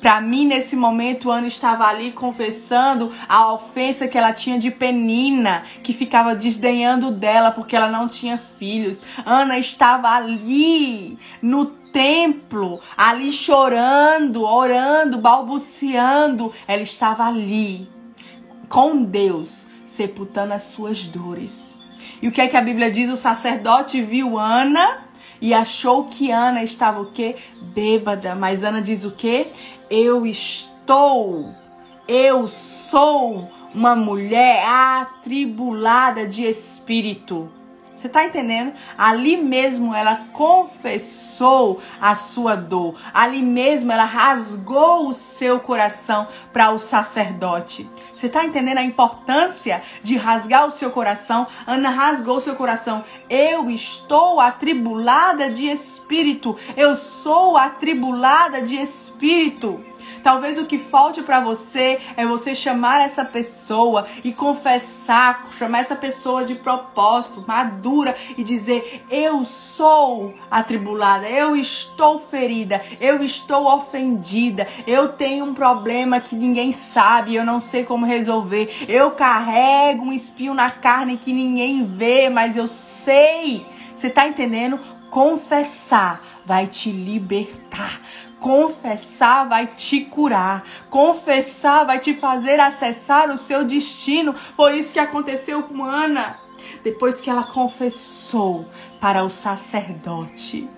[0.00, 5.64] Para mim, nesse momento, Ana estava ali confessando a ofensa que ela tinha de Penina,
[5.82, 9.02] que ficava desdenhando dela porque ela não tinha filhos.
[9.26, 16.52] Ana estava ali no templo, ali chorando, orando, balbuciando.
[16.68, 17.88] Ela estava ali
[18.68, 21.76] com Deus sepultando as suas dores.
[22.22, 23.10] E o que é que a Bíblia diz?
[23.10, 25.04] O sacerdote viu Ana
[25.40, 27.36] e achou que Ana estava o quê?
[27.60, 28.34] Bêbada.
[28.34, 29.48] Mas Ana diz o quê?
[29.90, 31.52] Eu estou,
[32.06, 37.50] eu sou uma mulher atribulada de espírito.
[38.00, 38.72] Você tá entendendo?
[38.96, 42.94] Ali mesmo ela confessou a sua dor.
[43.12, 47.86] Ali mesmo ela rasgou o seu coração para o sacerdote.
[48.14, 51.46] Você tá entendendo a importância de rasgar o seu coração?
[51.66, 53.04] Ana rasgou o seu coração.
[53.28, 56.56] Eu estou atribulada de espírito.
[56.78, 59.84] Eu sou atribulada de espírito.
[60.22, 65.96] Talvez o que falte para você é você chamar essa pessoa e confessar, chamar essa
[65.96, 74.66] pessoa de propósito, madura e dizer: Eu sou atribulada, eu estou ferida, eu estou ofendida,
[74.86, 80.12] eu tenho um problema que ninguém sabe, eu não sei como resolver, eu carrego um
[80.12, 83.66] espinho na carne que ninguém vê, mas eu sei.
[83.94, 84.80] Você está entendendo?
[85.10, 88.00] Confessar vai te libertar.
[88.40, 90.64] Confessar vai te curar.
[90.88, 94.34] Confessar vai te fazer acessar o seu destino.
[94.34, 96.38] Foi isso que aconteceu com Ana.
[96.82, 98.66] Depois que ela confessou
[98.98, 100.68] para o sacerdote.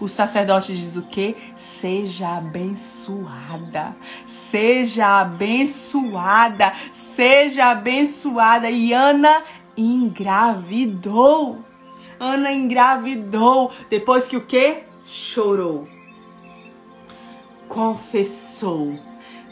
[0.00, 1.36] O sacerdote diz o que?
[1.56, 3.94] Seja abençoada.
[4.26, 6.72] Seja abençoada.
[6.92, 8.68] Seja abençoada.
[8.68, 9.44] E Ana
[9.76, 11.64] engravidou.
[12.18, 13.70] Ana engravidou.
[13.88, 14.82] Depois que o que?
[15.04, 16.01] Chorou
[17.72, 18.98] confessou,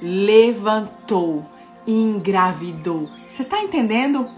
[0.03, 1.43] levantou,
[1.87, 3.09] engravidou.
[3.27, 4.29] Você está entendendo?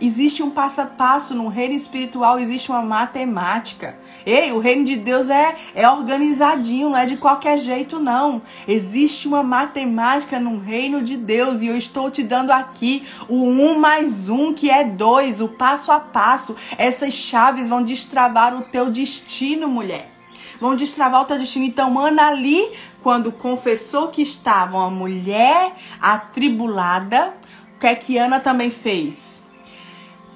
[0.00, 3.96] Existe um passo a passo no reino espiritual, existe uma matemática.
[4.26, 8.42] Ei, o reino de Deus é, é organizadinho, não é de qualquer jeito, não.
[8.66, 13.78] Existe uma matemática no reino de Deus e eu estou te dando aqui o um
[13.78, 16.56] mais um, que é dois, o passo a passo.
[16.76, 20.19] Essas chaves vão destravar o teu destino, mulher
[20.60, 21.64] vão destravar o teu destino.
[21.64, 27.34] Então, Ana ali, quando confessou que estava uma mulher atribulada,
[27.76, 29.42] o que é que Ana também fez?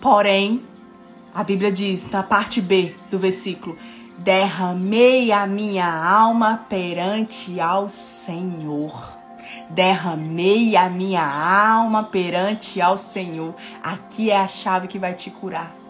[0.01, 0.63] Porém,
[1.35, 3.77] a Bíblia diz na parte B do versículo:
[4.19, 9.19] derramei a minha alma perante ao Senhor.
[9.71, 13.55] Derramei a minha alma perante ao Senhor.
[13.83, 15.84] Aqui é a chave que vai te curar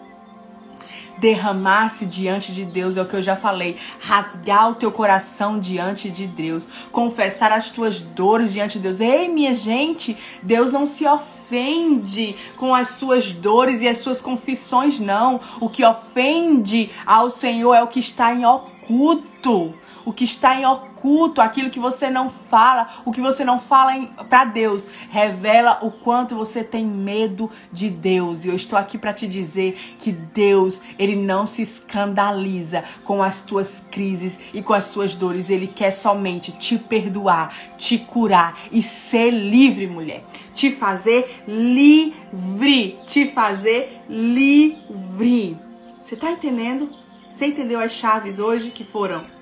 [1.17, 3.77] derramar-se diante de Deus, é o que eu já falei.
[3.99, 6.67] Rasgar o teu coração diante de Deus.
[6.91, 8.99] Confessar as tuas dores diante de Deus.
[8.99, 14.99] Ei, minha gente, Deus não se ofende com as suas dores e as suas confissões,
[14.99, 15.39] não.
[15.59, 19.73] O que ofende ao Senhor é o que está em oculto.
[20.03, 23.59] O que está em oculto oculto, aquilo que você não fala, o que você não
[23.59, 28.43] fala para Deus, revela o quanto você tem medo de Deus.
[28.43, 33.43] E eu estou aqui para te dizer que Deus, ele não se escandaliza com as
[33.43, 35.51] tuas crises e com as suas dores.
[35.51, 40.23] Ele quer somente te perdoar, te curar e ser livre, mulher.
[40.55, 45.57] Te fazer livre, te fazer livre.
[46.01, 46.89] Você tá entendendo?
[47.29, 49.34] Você entendeu as chaves hoje que foram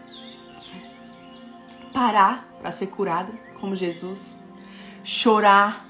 [1.93, 4.37] parar para ser curada, como Jesus,
[5.03, 5.85] chorar,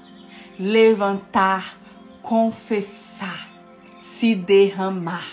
[0.58, 1.78] levantar,
[2.22, 3.48] confessar,
[3.98, 5.24] se derramar.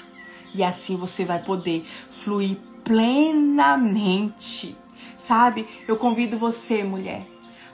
[0.53, 4.77] E assim você vai poder fluir plenamente.
[5.17, 5.67] Sabe?
[5.87, 7.27] Eu convido você, mulher,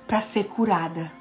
[0.06, 1.12] para ser curada.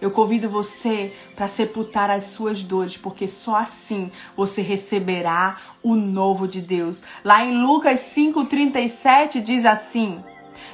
[0.00, 6.46] Eu convido você para sepultar as suas dores, porque só assim você receberá o novo
[6.46, 7.02] de Deus.
[7.24, 10.22] Lá em Lucas 5:37 diz assim: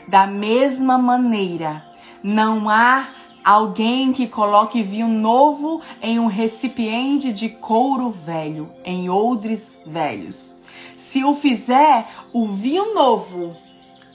[0.07, 1.85] da mesma maneira,
[2.23, 3.09] não há
[3.45, 10.55] alguém que coloque vinho novo em um recipiente de couro velho, em odres velhos.
[10.97, 13.57] Se o fizer, o vinho novo,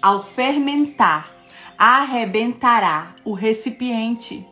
[0.01, 1.31] ao fermentar,
[1.77, 4.45] arrebentará o recipiente,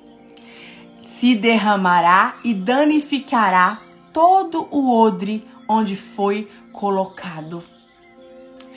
[1.01, 3.82] se derramará e danificará
[4.13, 7.63] todo o odre onde foi colocado.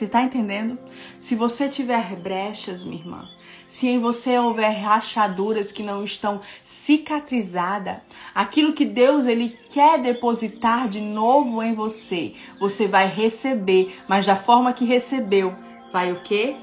[0.00, 0.78] Você tá entendendo?
[1.18, 3.28] Se você tiver brechas, minha irmã,
[3.66, 7.98] se em você houver rachaduras que não estão cicatrizadas,
[8.34, 14.36] aquilo que Deus ele quer depositar de novo em você, você vai receber, mas da
[14.36, 15.54] forma que recebeu,
[15.92, 16.56] vai o quê?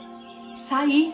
[0.55, 1.14] Sair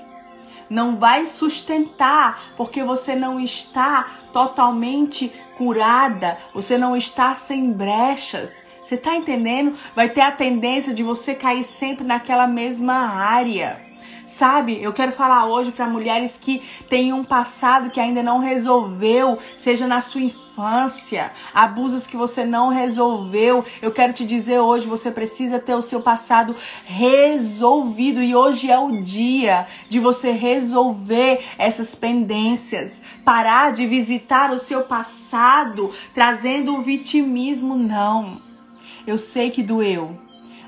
[0.69, 8.62] não vai sustentar, porque você não está totalmente curada, você não está sem brechas.
[8.83, 9.73] Você tá entendendo?
[9.95, 13.81] Vai ter a tendência de você cair sempre naquela mesma área.
[14.27, 14.81] Sabe?
[14.81, 19.85] Eu quero falar hoje para mulheres que têm um passado que ainda não resolveu, seja
[19.85, 23.63] na sua infância, abusos que você não resolveu.
[23.79, 28.79] Eu quero te dizer hoje, você precisa ter o seu passado resolvido e hoje é
[28.79, 36.81] o dia de você resolver essas pendências, parar de visitar o seu passado trazendo o
[36.81, 38.52] vitimismo não.
[39.05, 40.17] Eu sei que doeu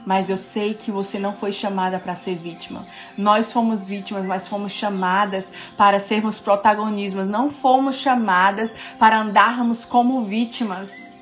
[0.05, 2.86] mas eu sei que você não foi chamada para ser vítima.
[3.17, 7.27] Nós fomos vítimas, mas fomos chamadas para sermos protagonistas.
[7.27, 11.14] Não fomos chamadas para andarmos como vítimas.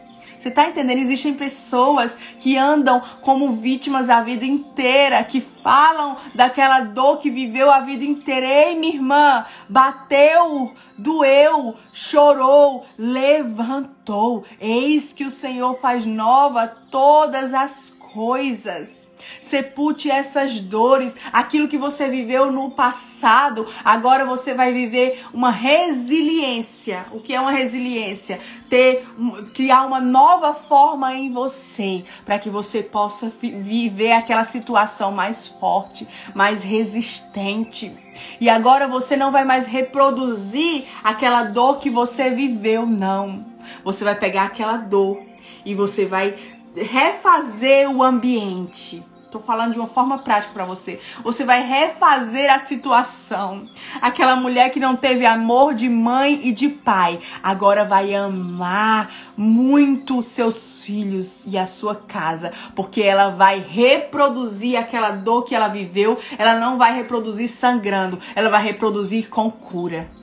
[0.44, 0.98] Você tá entendendo?
[0.98, 7.72] Existem pessoas que andam como vítimas a vida inteira, que falam daquela dor que viveu
[7.72, 8.46] a vida inteira.
[8.46, 14.44] Ei, minha irmã, bateu, doeu, chorou, levantou.
[14.60, 19.03] Eis que o Senhor faz nova todas as coisas.
[19.42, 27.06] Sepulte essas dores, aquilo que você viveu no passado, agora você vai viver uma resiliência.
[27.12, 28.40] O que é uma resiliência?
[28.70, 29.06] Ter
[29.54, 36.08] criar uma nova forma em você, para que você possa viver aquela situação mais forte,
[36.34, 37.96] mais resistente.
[38.40, 43.46] E agora você não vai mais reproduzir aquela dor que você viveu, não.
[43.84, 45.22] Você vai pegar aquela dor
[45.66, 46.36] e você vai
[46.76, 49.04] refazer o ambiente.
[49.34, 51.00] Tô falando de uma forma prática para você.
[51.24, 53.68] Você vai refazer a situação.
[54.00, 60.22] Aquela mulher que não teve amor de mãe e de pai, agora vai amar muito
[60.22, 66.16] seus filhos e a sua casa, porque ela vai reproduzir aquela dor que ela viveu.
[66.38, 70.23] Ela não vai reproduzir sangrando, ela vai reproduzir com cura.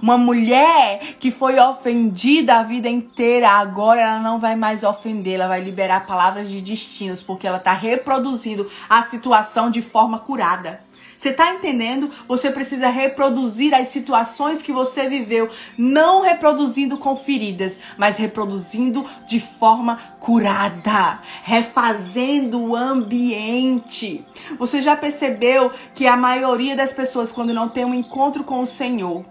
[0.00, 5.48] Uma mulher que foi ofendida a vida inteira, agora ela não vai mais ofender, ela
[5.48, 10.80] vai liberar palavras de destinos, porque ela está reproduzindo a situação de forma curada.
[11.16, 12.10] Você está entendendo?
[12.28, 15.48] Você precisa reproduzir as situações que você viveu,
[15.78, 24.24] não reproduzindo com feridas, mas reproduzindo de forma curada, refazendo o ambiente.
[24.58, 28.66] Você já percebeu que a maioria das pessoas, quando não tem um encontro com o
[28.66, 29.24] Senhor,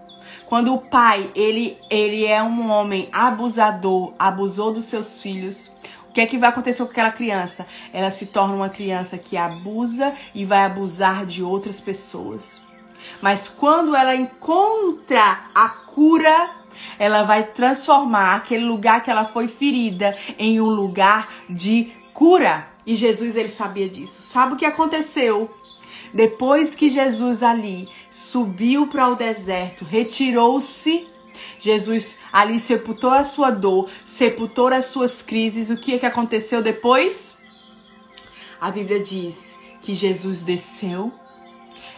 [0.54, 5.72] quando o pai, ele, ele é um homem abusador, abusou dos seus filhos,
[6.08, 7.66] o que é que vai acontecer com aquela criança?
[7.91, 12.62] Ela se torna uma criança que abusa e vai abusar de outras pessoas.
[13.20, 16.51] Mas quando ela encontra a cura,
[16.99, 22.68] ela vai transformar aquele lugar que ela foi ferida em um lugar de cura.
[22.86, 24.22] E Jesus ele sabia disso.
[24.22, 25.49] Sabe o que aconteceu?
[26.14, 31.07] Depois que Jesus ali subiu para o deserto, retirou-se
[31.59, 35.70] Jesus ali sepultou a sua dor, sepultou as suas crises.
[35.70, 37.38] O que é que aconteceu depois?
[38.59, 41.11] A Bíblia diz que Jesus desceu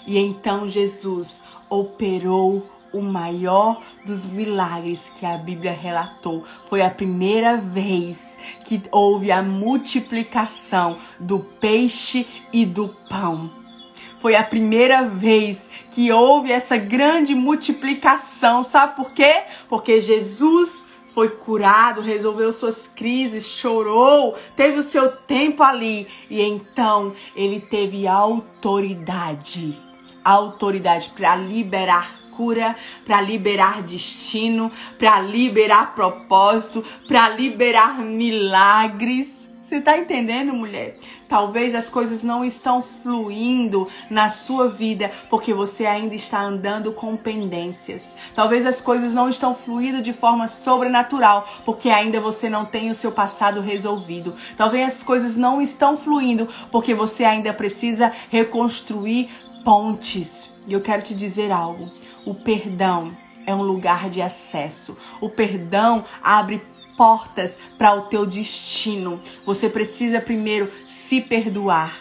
[0.07, 6.45] e então Jesus operou o maior dos milagres que a Bíblia relatou.
[6.69, 13.64] Foi a primeira vez que houve a multiplicação do peixe e do pão.
[14.25, 18.63] Foi a primeira vez que houve essa grande multiplicação.
[18.63, 19.43] Sabe por quê?
[19.69, 27.13] Porque Jesus foi curado, resolveu suas crises, chorou, teve o seu tempo ali e então
[27.35, 29.79] ele teve autoridade.
[30.23, 39.47] Autoridade para liberar cura, para liberar destino, para liberar propósito, para liberar milagres.
[39.61, 40.97] Você tá entendendo, mulher?
[41.27, 47.17] Talvez as coisas não estão fluindo na sua vida porque você ainda está andando com
[47.17, 48.15] pendências.
[48.35, 52.95] Talvez as coisas não estão fluindo de forma sobrenatural porque ainda você não tem o
[52.95, 54.35] seu passado resolvido.
[54.55, 59.29] Talvez as coisas não estão fluindo porque você ainda precisa reconstruir
[59.63, 60.53] pontes.
[60.67, 61.91] E eu quero te dizer algo.
[62.23, 63.15] O perdão
[63.45, 64.97] é um lugar de acesso.
[65.21, 66.61] O perdão abre
[66.97, 69.21] portas para o teu destino.
[69.45, 71.97] Você precisa primeiro se perdoar.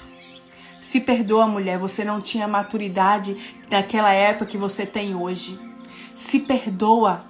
[0.81, 3.37] Se perdoa, mulher, você não tinha maturidade
[3.71, 5.59] naquela época que você tem hoje.
[6.15, 7.25] Se perdoa.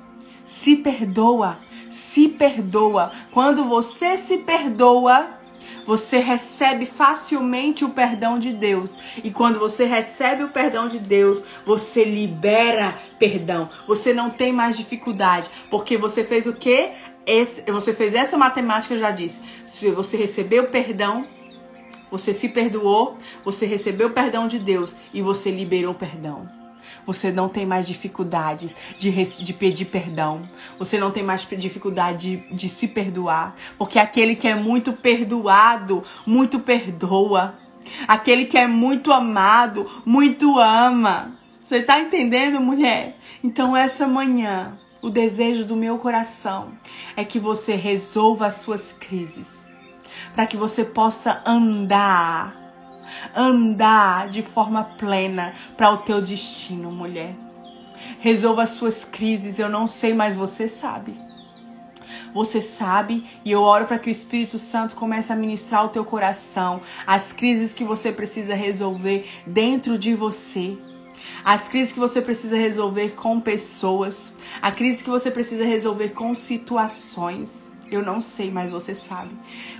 [0.44, 1.58] Se perdoa.
[1.88, 3.12] Se perdoa.
[3.30, 5.38] Quando você se perdoa,
[5.86, 8.98] você recebe facilmente o perdão de Deus.
[9.22, 13.68] E quando você recebe o perdão de Deus, você libera perdão.
[13.86, 16.92] Você não tem mais dificuldade, porque você fez o quê?
[17.26, 19.42] Esse, você fez essa matemática, eu já disse.
[19.64, 21.26] Se você recebeu perdão,
[22.10, 26.48] você se perdoou, você recebeu o perdão de Deus e você liberou perdão.
[27.06, 30.48] Você não tem mais dificuldades de, de pedir perdão.
[30.78, 33.54] Você não tem mais dificuldade de, de se perdoar.
[33.78, 37.54] Porque aquele que é muito perdoado, muito perdoa.
[38.08, 41.32] Aquele que é muito amado, muito ama.
[41.62, 43.18] Você está entendendo, mulher?
[43.42, 46.72] Então, essa manhã, o desejo do meu coração
[47.14, 49.68] é que você resolva as suas crises,
[50.34, 52.56] para que você possa andar,
[53.36, 57.36] andar de forma plena para o teu destino, mulher.
[58.18, 61.14] Resolva as suas crises, eu não sei, mas você sabe.
[62.32, 66.06] Você sabe e eu oro para que o Espírito Santo comece a ministrar o teu
[66.06, 70.78] coração, as crises que você precisa resolver dentro de você
[71.44, 76.34] as crises que você precisa resolver com pessoas, a crise que você precisa resolver com
[76.34, 77.72] situações.
[77.90, 79.30] Eu não sei, mas você sabe.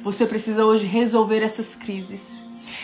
[0.03, 2.43] Você precisa hoje resolver essas crises.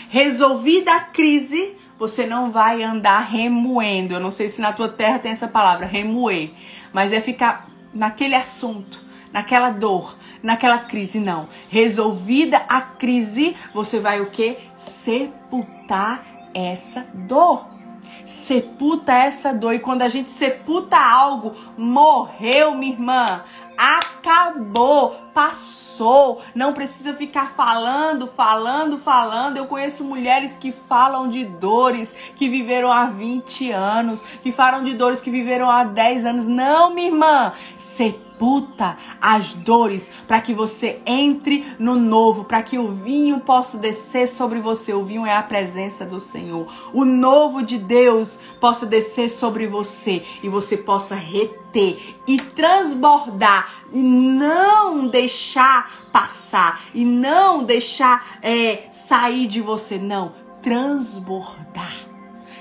[0.08, 4.14] Resolvida a crise, você não vai andar remoendo.
[4.14, 6.50] Eu não sei se na tua terra tem essa palavra, remoer,
[6.92, 11.48] mas é ficar naquele assunto, naquela dor, naquela crise, não.
[11.68, 14.56] Resolvida a crise, você vai o que?
[14.78, 17.79] Sepultar essa dor
[18.24, 19.74] sepulta essa dor.
[19.74, 23.44] E quando a gente sepulta algo, morreu, minha irmã.
[23.76, 26.42] Acabou, passou.
[26.54, 29.56] Não precisa ficar falando, falando, falando.
[29.56, 34.94] Eu conheço mulheres que falam de dores que viveram há 20 anos, que falam de
[34.94, 36.46] dores que viveram há 10 anos.
[36.46, 37.52] Não, minha irmã.
[37.76, 43.76] Sepulta sepulta as dores para que você entre no novo, para que o vinho possa
[43.76, 44.94] descer sobre você.
[44.94, 46.66] O vinho é a presença do Senhor.
[46.94, 54.00] O novo de Deus possa descer sobre você e você possa reter e transbordar e
[54.02, 59.98] não deixar passar e não deixar é, sair de você.
[59.98, 60.32] Não,
[60.62, 62.09] transbordar.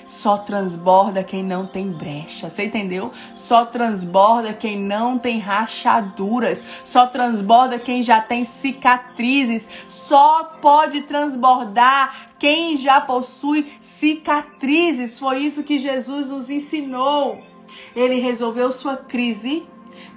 [0.10, 2.50] Só transborda quem não tem brecha.
[2.50, 3.14] Você entendeu?
[3.36, 6.66] Só transborda quem não tem rachaduras.
[6.84, 9.70] Só transborda quem já tem cicatrizes.
[9.88, 15.20] Só pode transbordar quem já possui cicatrizes.
[15.20, 17.44] Foi isso que Jesus nos ensinou.
[17.96, 19.64] Ele resolveu sua crise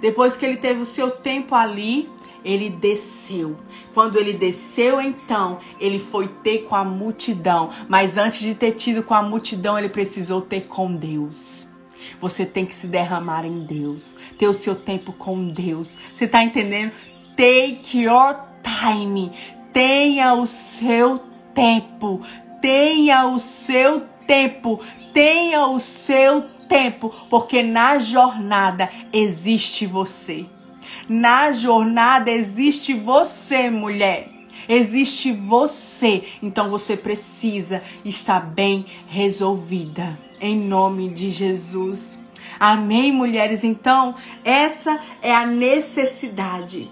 [0.01, 2.09] depois que ele teve o seu tempo ali
[2.43, 3.57] ele desceu.
[3.93, 7.69] Quando ele desceu, então, ele foi ter com a multidão.
[7.87, 11.69] Mas antes de ter tido com a multidão, ele precisou ter com Deus.
[12.19, 15.97] Você tem que se derramar em Deus, ter o seu tempo com Deus.
[16.13, 16.91] Você está entendendo?
[17.35, 19.31] Take your time.
[19.71, 21.19] Tenha o seu
[21.53, 22.21] tempo.
[22.61, 24.79] Tenha o seu tempo.
[25.13, 30.45] Tenha o seu tempo, porque na jornada existe você.
[31.07, 34.29] Na jornada existe você, mulher.
[34.67, 36.23] Existe você.
[36.41, 40.17] Então você precisa estar bem resolvida.
[40.39, 42.19] Em nome de Jesus.
[42.59, 43.63] Amém, mulheres?
[43.63, 46.89] Então, essa é a necessidade.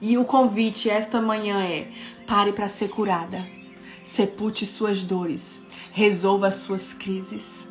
[0.00, 1.88] E o convite esta manhã é:
[2.26, 3.46] pare para ser curada.
[4.02, 5.58] Sepulte suas dores.
[5.92, 7.68] Resolva suas crises.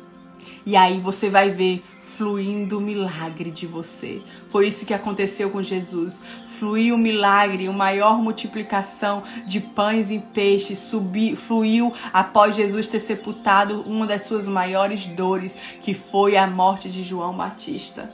[0.66, 1.82] E aí você vai ver
[2.16, 4.22] fluindo o milagre de você.
[4.48, 6.20] Foi isso que aconteceu com Jesus.
[6.46, 13.00] Fluiu o milagre, uma maior multiplicação de pães e peixes, subi, fluiu após Jesus ter
[13.00, 18.12] sepultado uma das suas maiores dores, que foi a morte de João Batista.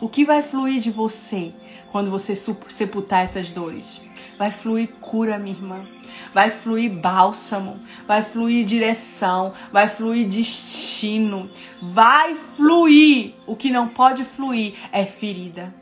[0.00, 1.52] O que vai fluir de você
[1.92, 4.03] quando você sepultar essas dores?
[4.38, 5.84] Vai fluir cura, minha irmã.
[6.32, 13.34] Vai fluir bálsamo, vai fluir direção, vai fluir destino, vai fluir.
[13.46, 15.74] O que não pode fluir é ferida.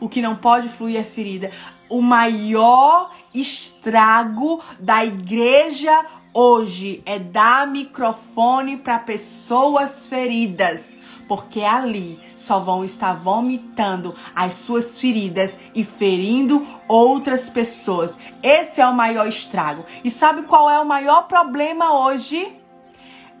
[0.00, 1.50] O que não pode fluir é ferida.
[1.88, 10.96] O maior estrago da igreja hoje é dar microfone para pessoas feridas
[11.28, 18.16] porque ali só vão estar vomitando as suas feridas e ferindo outras pessoas.
[18.40, 19.84] Esse é o maior estrago.
[20.04, 22.56] E sabe qual é o maior problema hoje?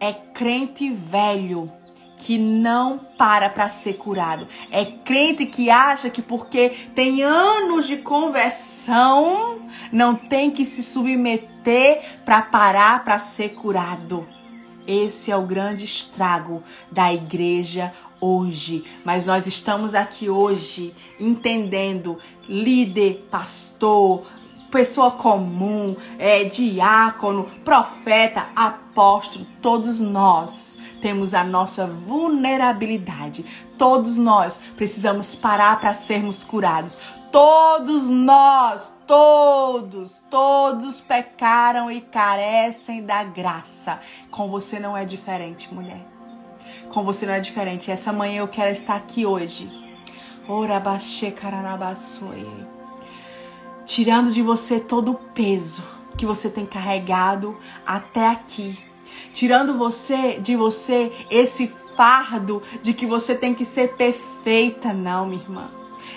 [0.00, 1.72] É crente velho
[2.18, 4.48] que não para para ser curado.
[4.72, 9.60] É crente que acha que porque tem anos de conversão,
[9.92, 14.26] não tem que se submeter para parar para ser curado.
[14.86, 18.84] Esse é o grande estrago da igreja hoje.
[19.04, 24.26] Mas nós estamos aqui hoje entendendo, líder, pastor,
[24.70, 33.44] pessoa comum, é, diácono, profeta, apóstolo, todos nós temos a nossa vulnerabilidade.
[33.78, 36.98] Todos nós precisamos parar para sermos curados.
[37.30, 44.00] Todos nós, todos, todos pecaram e carecem da graça.
[44.30, 46.15] Com você não é diferente, mulher.
[46.90, 47.90] Com você não é diferente.
[47.90, 49.70] Essa manhã eu quero estar aqui hoje.
[53.84, 55.82] Tirando de você todo o peso
[56.16, 57.56] que você tem carregado
[57.86, 58.78] até aqui,
[59.34, 61.66] tirando você de você esse
[61.96, 65.75] fardo de que você tem que ser perfeita, não, minha irmã.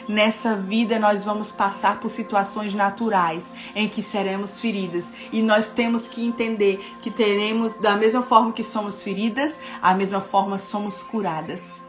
[0.09, 6.07] Nessa vida nós vamos passar por situações naturais em que seremos feridas e nós temos
[6.07, 11.79] que entender que teremos da mesma forma que somos feridas, a mesma forma somos curadas.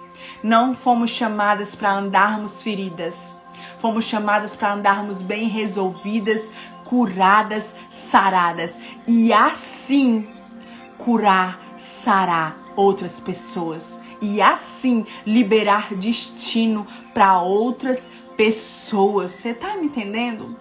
[0.42, 3.34] Não fomos chamadas para andarmos feridas.
[3.78, 6.52] Fomos chamadas para andarmos bem resolvidas,
[6.84, 10.28] curadas, saradas e assim
[10.98, 19.32] curar, sarar outras pessoas e assim liberar destino para outras pessoas.
[19.32, 20.56] Você tá me entendendo?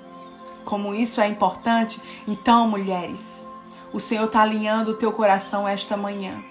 [0.66, 2.02] Como isso é importante?
[2.28, 3.46] Então, mulheres,
[3.92, 6.44] o Senhor tá alinhando o teu coração esta manhã.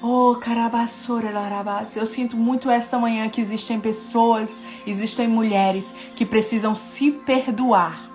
[0.00, 1.96] Oh, carabassora, larabás.
[1.96, 8.08] Eu sinto muito esta manhã que existem pessoas, existem mulheres que precisam se perdoar.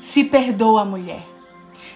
[0.00, 1.31] Se perdoa, mulher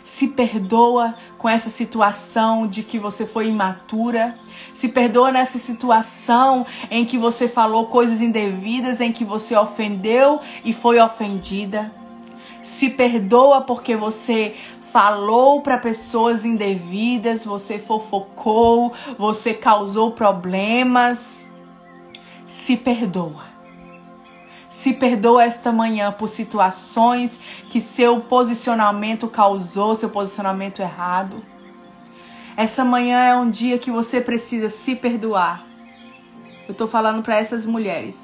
[0.07, 4.39] se perdoa com essa situação de que você foi imatura,
[4.73, 10.73] se perdoa nessa situação em que você falou coisas indevidas, em que você ofendeu e
[10.73, 11.91] foi ofendida.
[12.63, 14.55] Se perdoa porque você
[14.93, 21.49] falou para pessoas indevidas, você fofocou, você causou problemas.
[22.47, 23.56] Se perdoa.
[24.77, 31.43] Se perdoa esta manhã por situações que seu posicionamento causou, seu posicionamento errado.
[32.55, 35.65] Essa manhã é um dia que você precisa se perdoar.
[36.69, 38.19] Eu tô falando para essas mulheres.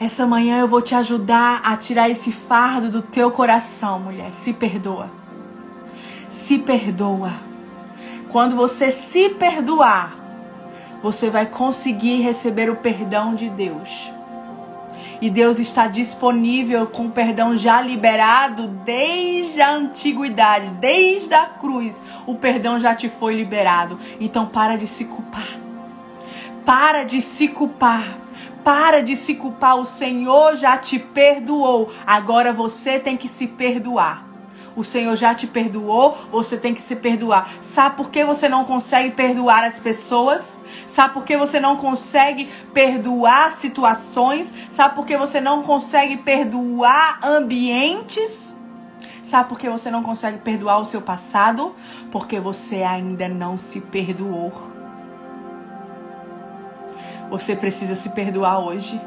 [0.00, 4.32] Essa manhã eu vou te ajudar a tirar esse fardo do teu coração, mulher.
[4.32, 5.08] Se perdoa.
[6.28, 7.30] Se perdoa.
[8.32, 10.16] Quando você se perdoar,
[11.00, 14.15] você vai conseguir receber o perdão de Deus.
[15.20, 22.02] E Deus está disponível com perdão já liberado desde a antiguidade, desde a cruz.
[22.26, 23.98] O perdão já te foi liberado.
[24.20, 25.48] Então para de se culpar.
[26.64, 28.18] Para de se culpar.
[28.62, 29.78] Para de se culpar.
[29.78, 31.90] O Senhor já te perdoou.
[32.06, 34.25] Agora você tem que se perdoar.
[34.76, 37.48] O Senhor já te perdoou, você tem que se perdoar.
[37.62, 40.58] Sabe por que você não consegue perdoar as pessoas?
[40.86, 44.52] Sabe por que você não consegue perdoar situações?
[44.70, 48.54] Sabe por que você não consegue perdoar ambientes?
[49.22, 51.74] Sabe por que você não consegue perdoar o seu passado?
[52.12, 54.52] Porque você ainda não se perdoou.
[57.30, 59.00] Você precisa se perdoar hoje.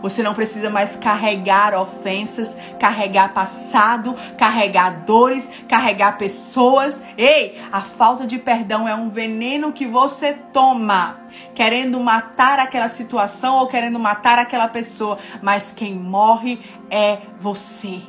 [0.00, 7.02] Você não precisa mais carregar ofensas, carregar passado, carregar dores, carregar pessoas.
[7.16, 11.20] Ei, a falta de perdão é um veneno que você toma,
[11.54, 18.00] querendo matar aquela situação ou querendo matar aquela pessoa, mas quem morre é você.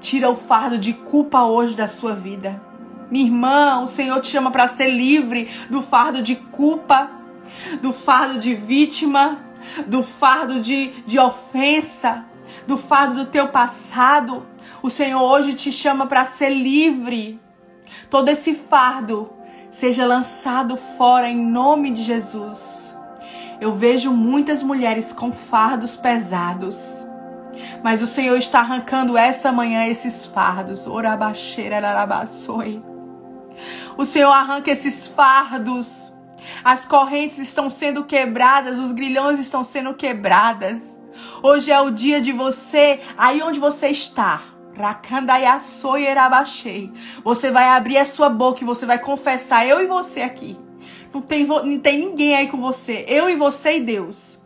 [0.00, 2.60] Tira o fardo de culpa hoje da sua vida.
[3.10, 7.10] Minha irmã, o Senhor te chama para ser livre do fardo de culpa,
[7.82, 9.49] do fardo de vítima
[9.86, 12.24] do fardo de, de ofensa,
[12.66, 14.46] do fardo do teu passado.
[14.82, 17.40] O Senhor hoje te chama para ser livre.
[18.08, 19.30] Todo esse fardo
[19.70, 22.96] seja lançado fora em nome de Jesus.
[23.60, 27.06] Eu vejo muitas mulheres com fardos pesados.
[27.82, 30.86] Mas o Senhor está arrancando essa manhã esses fardos.
[33.96, 36.12] O Senhor arranca esses fardos
[36.64, 40.98] as correntes estão sendo quebradas, os grilhões estão sendo quebradas.
[41.42, 44.42] Hoje é o dia de você, aí onde você está.
[47.24, 50.56] Você vai abrir a sua boca e você vai confessar, eu e você aqui.
[51.12, 53.04] Não tem, não tem ninguém aí com você.
[53.08, 54.40] Eu e você e Deus.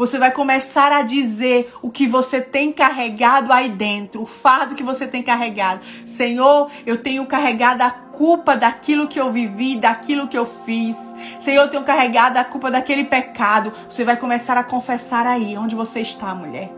[0.00, 4.82] Você vai começar a dizer o que você tem carregado aí dentro, o fardo que
[4.82, 5.84] você tem carregado.
[6.06, 7.90] Senhor, eu tenho carregado a
[8.20, 10.94] culpa daquilo que eu vivi, daquilo que eu fiz.
[11.40, 13.72] Senhor, eu tenho carregado a culpa daquele pecado.
[13.88, 16.70] Você vai começar a confessar aí, onde você está, mulher.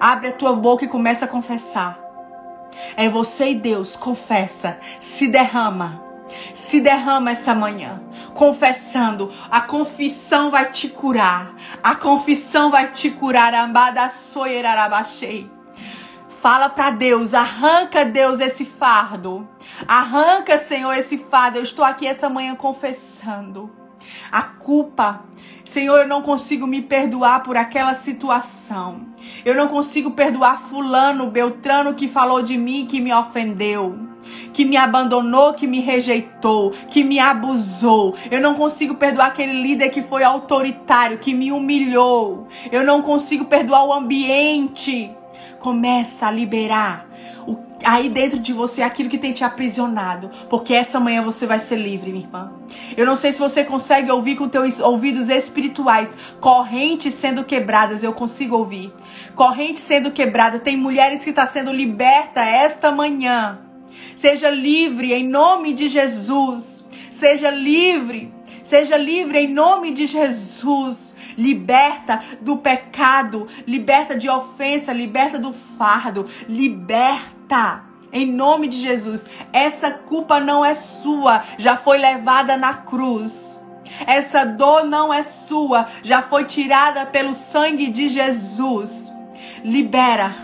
[0.00, 1.98] Abre a tua boca e começa a confessar.
[2.96, 6.08] É você e Deus, confessa, se derrama
[6.54, 8.02] se derrama essa manhã,
[8.34, 9.32] confessando.
[9.50, 11.54] A confissão vai te curar.
[11.82, 13.54] A confissão vai te curar.
[16.28, 19.48] Fala para Deus, arranca Deus esse fardo.
[19.86, 21.58] Arranca, Senhor, esse fardo.
[21.58, 23.70] Eu estou aqui essa manhã confessando.
[24.32, 25.24] A culpa
[25.68, 29.02] Senhor, eu não consigo me perdoar por aquela situação.
[29.44, 33.94] Eu não consigo perdoar Fulano, Beltrano que falou de mim, que me ofendeu,
[34.54, 38.16] que me abandonou, que me rejeitou, que me abusou.
[38.30, 42.48] Eu não consigo perdoar aquele líder que foi autoritário, que me humilhou.
[42.72, 45.14] Eu não consigo perdoar o ambiente
[45.58, 47.07] Começa a liberar
[47.84, 51.76] aí dentro de você aquilo que tem te aprisionado, porque essa manhã você vai ser
[51.76, 52.52] livre, minha irmã.
[52.96, 58.12] Eu não sei se você consegue ouvir com teus ouvidos espirituais, correntes sendo quebradas, eu
[58.12, 58.92] consigo ouvir.
[59.34, 63.60] Correntes sendo quebradas, tem mulheres que estão tá sendo liberta esta manhã.
[64.16, 66.86] Seja livre em nome de Jesus.
[67.10, 68.32] Seja livre.
[68.64, 71.08] Seja livre em nome de Jesus
[71.38, 77.37] liberta do pecado, liberta de ofensa, liberta do fardo, liberta.
[78.12, 83.60] Em nome de Jesus, essa culpa não é sua, já foi levada na cruz.
[84.06, 89.12] Essa dor não é sua, já foi tirada pelo sangue de Jesus.
[89.62, 90.34] Libera.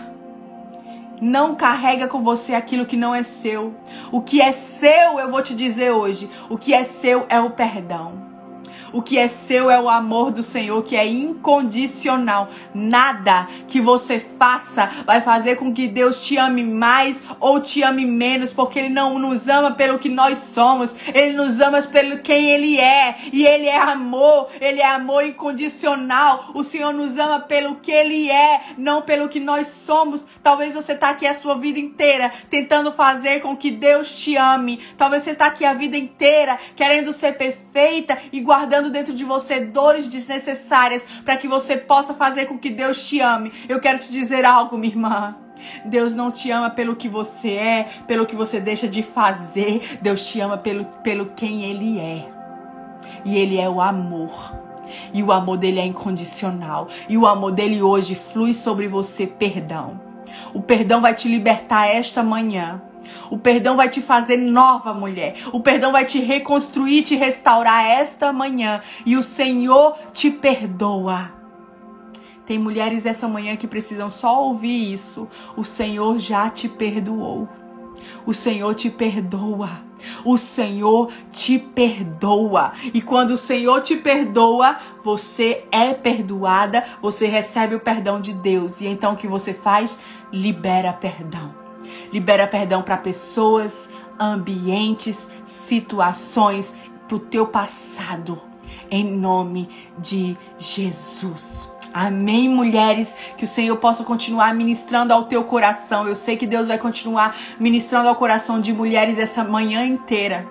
[1.21, 3.73] Não carrega com você aquilo que não é seu.
[4.11, 7.51] O que é seu, eu vou te dizer hoje, o que é seu é o
[7.51, 8.24] perdão.
[8.95, 12.47] O que é seu é o amor do Senhor, que é incondicional.
[12.73, 18.05] Nada que você faça vai fazer com que Deus te ame mais ou te ame
[18.05, 22.51] menos, porque Ele não nos ama pelo que nós somos, Ele nos ama pelo quem
[22.51, 23.17] Ele é.
[23.33, 26.51] E Ele é amor, Ele é amor incondicional.
[26.53, 30.25] O Senhor nos ama pelo que Ele é, não pelo que nós somos.
[30.41, 34.79] Talvez você está aqui a sua vida inteira tentando fazer com que Deus te ame.
[34.97, 39.23] Talvez você está aqui a vida inteira querendo ser perfeita e guardando gerando dentro de
[39.23, 43.51] você dores desnecessárias para que você possa fazer com que Deus te ame.
[43.67, 45.35] Eu quero te dizer algo, minha irmã.
[45.85, 49.97] Deus não te ama pelo que você é, pelo que você deixa de fazer.
[50.01, 52.27] Deus te ama pelo, pelo quem Ele é.
[53.23, 54.53] E Ele é o amor.
[55.13, 56.87] E o amor dele é incondicional.
[57.09, 59.99] E o amor dele hoje flui sobre você perdão.
[60.53, 62.81] O perdão vai te libertar esta manhã.
[63.29, 65.35] O perdão vai te fazer nova mulher.
[65.51, 68.81] O perdão vai te reconstruir, te restaurar esta manhã.
[69.05, 71.31] E o Senhor te perdoa.
[72.45, 75.27] Tem mulheres essa manhã que precisam só ouvir isso.
[75.57, 77.49] O Senhor já te perdoou.
[78.25, 79.69] O Senhor te perdoa.
[80.23, 82.73] O Senhor te perdoa.
[82.93, 88.81] E quando o Senhor te perdoa, você é perdoada, você recebe o perdão de Deus.
[88.81, 89.97] E então o que você faz?
[90.31, 91.64] Libera perdão.
[92.15, 96.73] Libera perdão para pessoas, ambientes, situações,
[97.09, 98.41] para o teu passado.
[98.89, 101.69] Em nome de Jesus.
[101.93, 103.13] Amém, mulheres.
[103.37, 106.07] Que o Senhor possa continuar ministrando ao teu coração.
[106.07, 110.49] Eu sei que Deus vai continuar ministrando ao coração de mulheres essa manhã inteira.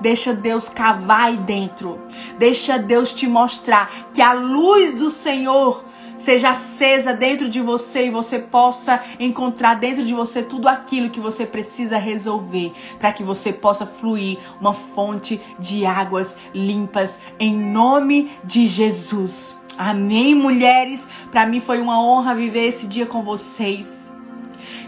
[0.00, 2.00] Deixa Deus cavar aí dentro.
[2.38, 5.84] Deixa Deus te mostrar que a luz do Senhor
[6.20, 11.20] seja acesa dentro de você e você possa encontrar dentro de você tudo aquilo que
[11.20, 18.30] você precisa resolver para que você possa fluir uma fonte de águas limpas em nome
[18.44, 19.58] de Jesus.
[19.78, 21.08] Amém, mulheres.
[21.30, 24.00] Para mim foi uma honra viver esse dia com vocês.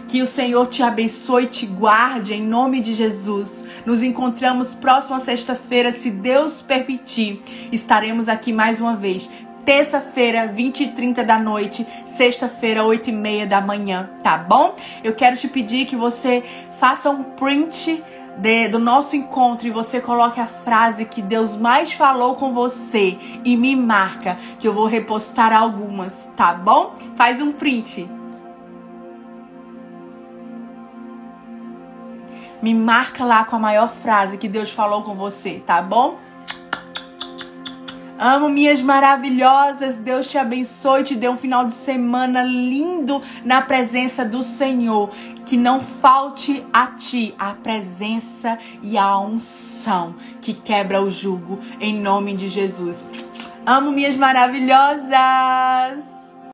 [0.07, 3.65] Que o Senhor te abençoe e te guarde em nome de Jesus.
[3.83, 7.41] Nos encontramos próxima sexta-feira, se Deus permitir.
[7.71, 9.27] Estaremos aqui mais uma vez
[9.65, 14.75] terça-feira, 20 e 30 da noite, sexta-feira, 8 e meia da manhã, tá bom?
[15.03, 16.43] Eu quero te pedir que você
[16.79, 18.03] faça um print
[18.37, 23.17] de, do nosso encontro e você coloque a frase que Deus mais falou com você
[23.43, 26.95] e me marca, que eu vou repostar algumas, tá bom?
[27.15, 28.09] Faz um print.
[32.61, 36.17] Me marca lá com a maior frase que Deus falou com você, tá bom?
[38.17, 39.95] Amo minhas maravilhosas.
[39.95, 45.09] Deus te abençoe, te dê um final de semana lindo na presença do Senhor.
[45.45, 51.99] Que não falte a ti a presença e a unção que quebra o jugo em
[51.99, 53.03] nome de Jesus.
[53.65, 56.12] Amo minhas maravilhosas.